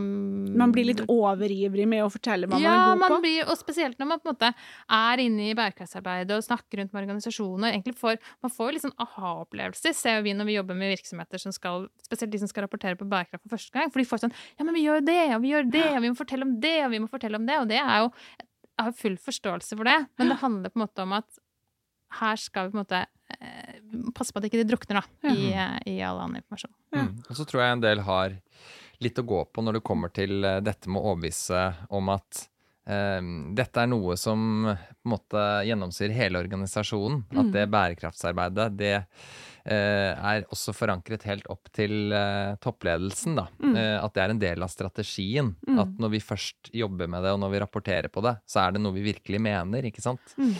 Man 0.52 0.72
blir 0.74 0.84
litt 0.90 1.00
overivrig 1.08 1.86
med 1.88 2.04
å 2.04 2.10
fortelle 2.12 2.44
hva 2.50 2.58
ja, 2.60 2.74
man 2.74 2.76
er 2.76 2.90
god 2.90 3.00
man 3.00 3.14
på. 3.14 3.18
blir, 3.24 3.46
og 3.46 3.56
spesielt 3.56 3.96
når 3.98 4.10
man 4.10 4.20
på 4.20 4.28
en 4.28 4.34
måte 4.34 4.50
er 4.98 5.22
inne 5.24 5.48
i 5.48 5.56
bærekraftsarbeidet 5.56 6.36
og 6.36 6.44
snakker 6.44 6.82
rundt 6.82 6.92
med 6.92 7.00
organisasjoner. 7.06 7.72
Egentlig 7.72 7.96
får, 7.96 8.20
man 8.44 8.52
får 8.52 8.68
jo 8.68 8.76
litt 8.76 8.84
sånn 8.84 8.96
aha-opplevelser, 9.06 9.96
ser 9.96 10.20
jo 10.20 10.28
vi 10.28 10.36
når 10.36 10.50
vi 10.50 10.58
jobber 10.58 10.80
med 10.82 10.94
virksomheter 10.98 11.42
som 11.42 11.56
skal, 11.56 11.88
spesielt 12.04 12.36
de 12.36 12.44
som 12.44 12.52
skal 12.52 12.68
rapportere 12.68 13.00
på 13.00 13.08
bærekraft 13.08 13.46
for 13.46 13.56
første 13.56 13.78
gang. 13.80 13.88
For 13.90 14.04
de 14.04 14.08
får 14.12 14.26
sånn 14.26 14.36
Ja, 14.60 14.68
men 14.68 14.76
vi 14.76 14.84
gjør 14.84 15.00
det, 15.08 15.20
og 15.38 15.44
vi 15.46 15.54
gjør 15.56 15.70
det, 15.72 15.86
og 15.96 16.02
vi 16.04 16.12
må 16.12 16.20
fortelle 16.20 16.50
om 16.50 16.56
det, 16.60 16.78
og 16.84 16.92
vi 16.92 17.00
må 17.00 17.08
fortelle 17.08 17.40
om 17.40 17.48
det. 17.48 17.62
Og 17.64 17.70
det 17.72 17.80
er 17.80 17.96
jo 18.04 18.10
Jeg 18.76 18.84
har 18.90 18.96
full 18.96 19.16
forståelse 19.20 19.76
for 19.76 19.88
det, 19.88 20.00
men 20.20 20.34
det 20.34 20.42
handler 20.44 20.72
på 20.72 20.80
en 20.80 20.84
måte 20.84 21.08
om 21.08 21.16
at 21.16 21.40
her 22.18 22.36
skal 22.40 22.66
vi 22.66 22.72
på 22.74 22.78
en 22.78 22.82
måte 22.84 23.00
eh, 23.38 23.80
passe 24.16 24.32
på 24.34 24.40
at 24.42 24.48
ikke 24.48 24.60
de 24.62 24.68
drukner 24.72 25.00
da, 25.00 25.32
i, 25.32 25.50
eh, 25.54 25.76
i 25.92 25.96
all 26.02 26.18
annen 26.24 26.40
informasjon. 26.42 26.72
Mm. 26.96 27.10
Og 27.28 27.36
så 27.38 27.46
tror 27.46 27.62
jeg 27.64 27.76
en 27.78 27.84
del 27.86 28.02
har 28.06 28.38
litt 29.00 29.18
å 29.22 29.24
gå 29.24 29.44
på 29.48 29.62
når 29.64 29.78
det 29.78 29.86
kommer 29.86 30.12
til 30.12 30.42
eh, 30.44 30.58
dette 30.64 30.90
med 30.90 31.00
å 31.00 31.12
overbevise 31.14 31.60
om 31.96 32.10
at 32.12 32.42
eh, 32.90 33.20
dette 33.56 33.84
er 33.84 33.88
noe 33.92 34.16
som 34.20 34.42
på 34.66 35.06
en 35.08 35.14
måte 35.14 35.44
gjennomsyrer 35.68 36.16
hele 36.18 36.42
organisasjonen. 36.42 37.22
At 37.30 37.46
Mm. 37.46 37.52
det 37.54 37.68
bærekraftsarbeidet, 37.72 38.66
det 38.76 38.92
eh, 39.64 40.12
er 40.16 40.44
også 40.52 40.74
forankret 40.76 41.24
helt 41.28 41.46
opp 41.52 41.70
til 41.76 42.12
eh, 42.12 42.56
toppledelsen, 42.60 43.38
da. 43.38 43.46
Mm. 43.62 43.74
Eh, 43.76 43.96
at 44.04 44.14
det 44.16 44.22
er 44.26 44.34
en 44.34 44.42
del 44.42 44.62
av 44.66 44.72
strategien. 44.72 45.54
Mm. 45.68 45.78
At 45.84 45.96
når 46.00 46.14
vi 46.16 46.20
først 46.24 46.70
jobber 46.76 47.08
med 47.08 47.24
det, 47.24 47.32
og 47.36 47.40
når 47.44 47.54
vi 47.54 47.62
rapporterer 47.64 48.12
på 48.12 48.24
det, 48.26 48.36
så 48.50 48.66
er 48.66 48.76
det 48.76 48.82
noe 48.84 48.96
vi 48.98 49.06
virkelig 49.12 49.40
mener, 49.40 49.86
ikke 49.88 50.02
sant? 50.04 50.34
Mm. 50.40 50.54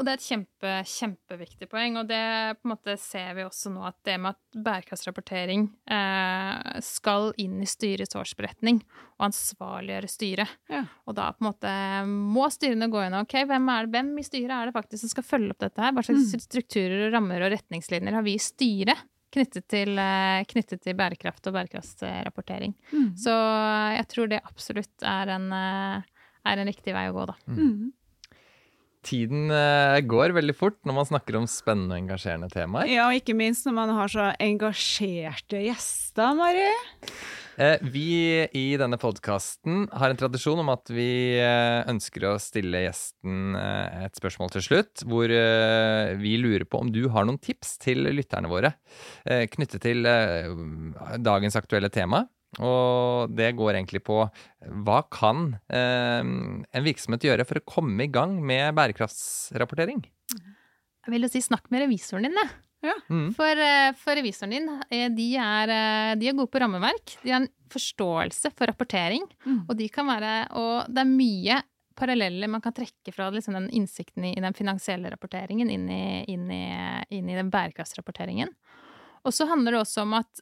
Og 0.00 0.06
det 0.06 0.12
er 0.14 0.18
et 0.18 0.24
kjempe, 0.24 0.70
kjempeviktig 0.88 1.66
poeng, 1.70 1.98
og 2.00 2.06
det 2.08 2.18
på 2.58 2.64
en 2.66 2.72
måte 2.72 2.94
ser 2.98 3.34
vi 3.36 3.44
også 3.44 3.70
nå 3.74 3.82
at 3.84 3.98
det 4.08 4.14
med 4.18 4.32
at 4.32 4.56
bærekraftsrapportering 4.64 5.66
eh, 5.92 6.80
skal 6.82 7.28
inn 7.42 7.60
i 7.62 7.68
styrets 7.68 8.16
årsberetning 8.16 8.80
og 9.20 9.26
ansvarliggjøre 9.28 10.08
styret. 10.10 10.54
Ja. 10.72 10.80
Og 11.06 11.14
da 11.18 11.28
på 11.36 11.44
en 11.44 11.50
måte 11.50 11.74
må 12.08 12.48
styrene 12.50 12.88
gå 12.90 13.04
inn 13.04 13.18
og 13.18 13.26
ok, 13.28 13.36
hvem, 13.52 13.68
er 13.68 13.84
det, 13.86 13.92
hvem 13.98 14.10
i 14.18 14.26
styret 14.26 14.56
er 14.56 14.70
det 14.72 14.76
faktisk 14.80 15.04
som 15.04 15.12
skal 15.12 15.28
følge 15.28 15.54
opp 15.54 15.62
dette 15.66 15.84
her? 15.84 15.92
Hva 15.92 16.06
slags 16.08 16.32
Mm. 16.32 16.44
strukturer 16.48 17.06
og 17.06 17.12
rammer 17.18 17.44
og 17.44 17.52
retningslinjer 17.52 18.14
har 18.16 18.24
vi 18.26 18.34
i 18.38 18.42
styret 18.42 19.04
knyttet 19.32 19.64
til, 19.68 19.96
eh, 19.98 20.42
knyttet 20.48 20.80
til 20.84 20.96
bærekraft 20.96 21.46
og 21.48 21.54
bærekraftsrapportering? 21.60 22.74
Mm. 22.92 23.10
Så 23.16 23.32
jeg 23.96 24.08
tror 24.08 24.28
det 24.28 24.40
absolutt 24.44 25.02
er 25.04 25.28
en, 25.36 25.52
eh, 25.52 26.02
er 26.48 26.58
en 26.58 26.68
riktig 26.68 26.92
vei 26.96 27.08
å 27.08 27.14
gå, 27.16 27.26
da. 27.26 27.36
Mm. 27.48 27.92
Tiden 29.02 29.50
eh, 29.50 29.98
går 30.06 30.30
veldig 30.36 30.54
fort 30.54 30.76
når 30.86 30.94
man 31.00 31.06
snakker 31.08 31.38
om 31.40 31.46
spennende 31.50 31.96
og 31.96 32.04
engasjerende 32.04 32.48
temaer. 32.52 32.86
Ja, 32.90 33.08
og 33.10 33.18
ikke 33.18 33.34
minst 33.34 33.66
når 33.66 33.74
man 33.80 33.94
har 33.96 34.10
så 34.12 34.28
engasjerte 34.42 35.62
gjester, 35.64 36.36
Mari. 36.38 36.68
Eh, 37.58 37.82
Vi 37.82 38.06
i 38.56 38.64
denne 38.80 38.96
podkasten 39.02 39.88
har 39.90 40.12
en 40.12 40.20
tradisjon 40.20 40.62
om 40.62 40.70
at 40.72 40.92
vi 40.94 41.08
eh, 41.34 41.82
ønsker 41.90 42.28
å 42.30 42.36
stille 42.42 42.84
gjesten 42.84 43.56
et 43.58 44.20
spørsmål 44.22 44.54
til 44.54 44.66
slutt, 44.68 45.02
hvor 45.08 45.34
vi 46.22 46.36
lurer 46.38 46.64
på 46.68 46.84
om 46.84 46.92
du 46.94 47.08
har 47.12 47.26
noen 47.26 47.40
tips 47.42 47.76
til 47.82 48.06
lytterne 48.14 48.50
våre 48.50 48.72
knyttet 49.24 49.82
til 49.82 50.06
dagens 51.22 51.58
aktuelle 51.58 51.90
tema. 51.92 52.24
Og 52.60 53.32
det 53.32 53.54
går 53.56 53.78
egentlig 53.78 54.02
på 54.04 54.18
hva 54.84 54.98
kan 55.08 55.54
eh, 55.72 56.20
en 56.20 56.84
virksomhet 56.84 57.24
gjøre 57.24 57.46
for 57.48 57.60
å 57.60 57.64
komme 57.64 58.04
i 58.04 58.10
gang 58.12 58.34
med 58.44 58.74
bærekraftsrapportering? 58.76 60.02
Jeg 61.02 61.14
vil 61.14 61.24
jo 61.24 61.32
si 61.32 61.40
snakk 61.42 61.70
med 61.72 61.86
revisoren 61.86 62.28
din, 62.28 62.36
jeg. 62.36 62.52
Mm. 63.08 63.28
For, 63.38 63.62
eh, 63.62 63.92
for 63.98 64.18
revisoren 64.18 64.52
din, 64.54 64.68
eh, 64.90 65.08
de 65.14 65.28
er, 65.38 65.70
eh, 65.70 66.14
de 66.18 66.28
er 66.28 66.36
gode 66.36 66.50
på 66.52 66.60
rammeverk. 66.60 67.16
De 67.22 67.30
har 67.30 67.40
en 67.40 67.48
forståelse 67.72 68.52
for 68.52 68.66
rapportering, 68.66 69.24
Mm. 69.46 69.64
og 69.68 69.76
de 69.76 69.88
kan 69.88 70.06
være 70.06 70.50
Og 70.52 70.92
det 70.92 70.98
er 70.98 71.04
mye 71.16 71.62
paralleller 71.96 72.48
man 72.48 72.60
kan 72.60 72.72
trekke 72.72 73.12
fra 73.12 73.30
liksom, 73.30 73.54
den 73.54 73.70
innsikten 73.70 74.24
i, 74.24 74.36
i 74.36 74.40
den 74.40 74.52
finansielle 74.52 75.10
rapporteringen 75.10 75.70
inn 75.70 75.88
i, 75.88 76.24
inn 76.28 76.50
i, 76.50 77.04
inn 77.10 77.28
i 77.28 77.34
den 77.36 77.50
bærekraftsrapporteringen. 77.50 78.48
Og 79.24 79.32
så 79.32 79.46
handler 79.46 79.72
det 79.72 79.80
også 79.80 80.02
om 80.02 80.14
at 80.14 80.40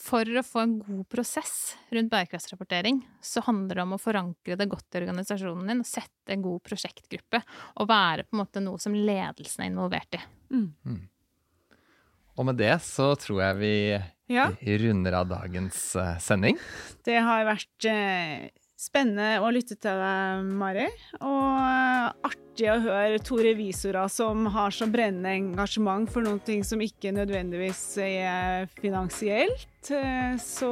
for 0.00 0.26
å 0.26 0.42
få 0.42 0.62
en 0.64 0.72
god 0.82 1.04
prosess 1.12 1.76
rundt 1.94 2.10
bærekraftsrapportering, 2.10 3.00
så 3.22 3.42
handler 3.46 3.78
det 3.78 3.84
om 3.84 3.94
å 3.94 4.00
forankre 4.02 4.56
det 4.58 4.66
godt 4.70 4.96
i 4.96 5.02
organisasjonen 5.04 5.70
din, 5.70 5.84
og 5.84 5.88
sette 5.88 6.34
en 6.34 6.42
god 6.44 6.62
prosjektgruppe, 6.66 7.42
og 7.78 7.88
være 7.90 8.26
på 8.26 8.34
en 8.34 8.42
måte 8.42 8.62
noe 8.64 8.82
som 8.82 8.96
ledelsen 8.96 9.64
er 9.64 9.70
involvert 9.70 10.18
i. 10.18 10.22
Mm. 10.50 11.00
Og 12.40 12.46
med 12.48 12.58
det 12.58 12.72
så 12.82 13.12
tror 13.20 13.42
jeg 13.44 13.60
vi 13.60 13.74
Ja, 14.30 14.48
runder 14.82 15.20
av 15.20 15.30
dagens 15.30 15.78
eh, 15.98 16.16
sending. 16.22 16.58
det 17.06 17.18
har 17.22 17.46
vært 17.48 17.86
eh, 17.90 18.50
spennende 18.80 19.40
å 19.44 19.50
lytte 19.52 19.76
til 19.76 20.00
deg, 20.00 20.50
Mari. 20.56 20.86
Og 21.20 22.28
artig 22.30 22.68
å 22.72 22.78
høre 22.82 23.20
to 23.24 23.38
revisorer 23.44 24.08
som 24.12 24.46
har 24.54 24.72
så 24.74 24.88
brennende 24.90 25.34
engasjement 25.36 26.10
for 26.12 26.24
noe 26.24 26.60
som 26.66 26.80
ikke 26.84 27.12
nødvendigvis 27.16 27.82
er 28.04 28.68
finansielt. 28.80 29.68
Så 30.44 30.70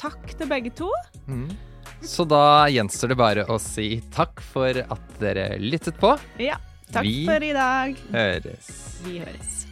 takk 0.00 0.34
til 0.38 0.50
begge 0.50 0.74
to. 0.82 0.90
Mm. 1.28 1.50
Så 2.02 2.26
da 2.26 2.66
gjenstår 2.70 3.12
det 3.12 3.18
bare 3.18 3.46
å 3.46 3.58
si 3.62 4.00
takk 4.14 4.42
for 4.42 4.82
at 4.82 5.18
dere 5.22 5.52
lyttet 5.62 5.98
på. 6.02 6.16
Ja, 6.42 6.58
takk 6.90 7.06
Vi- 7.06 7.26
for 7.26 7.42
i 7.42 7.52
dag. 7.54 7.96
Høres. 8.10 8.72
Vi 9.06 9.20
høres. 9.22 9.66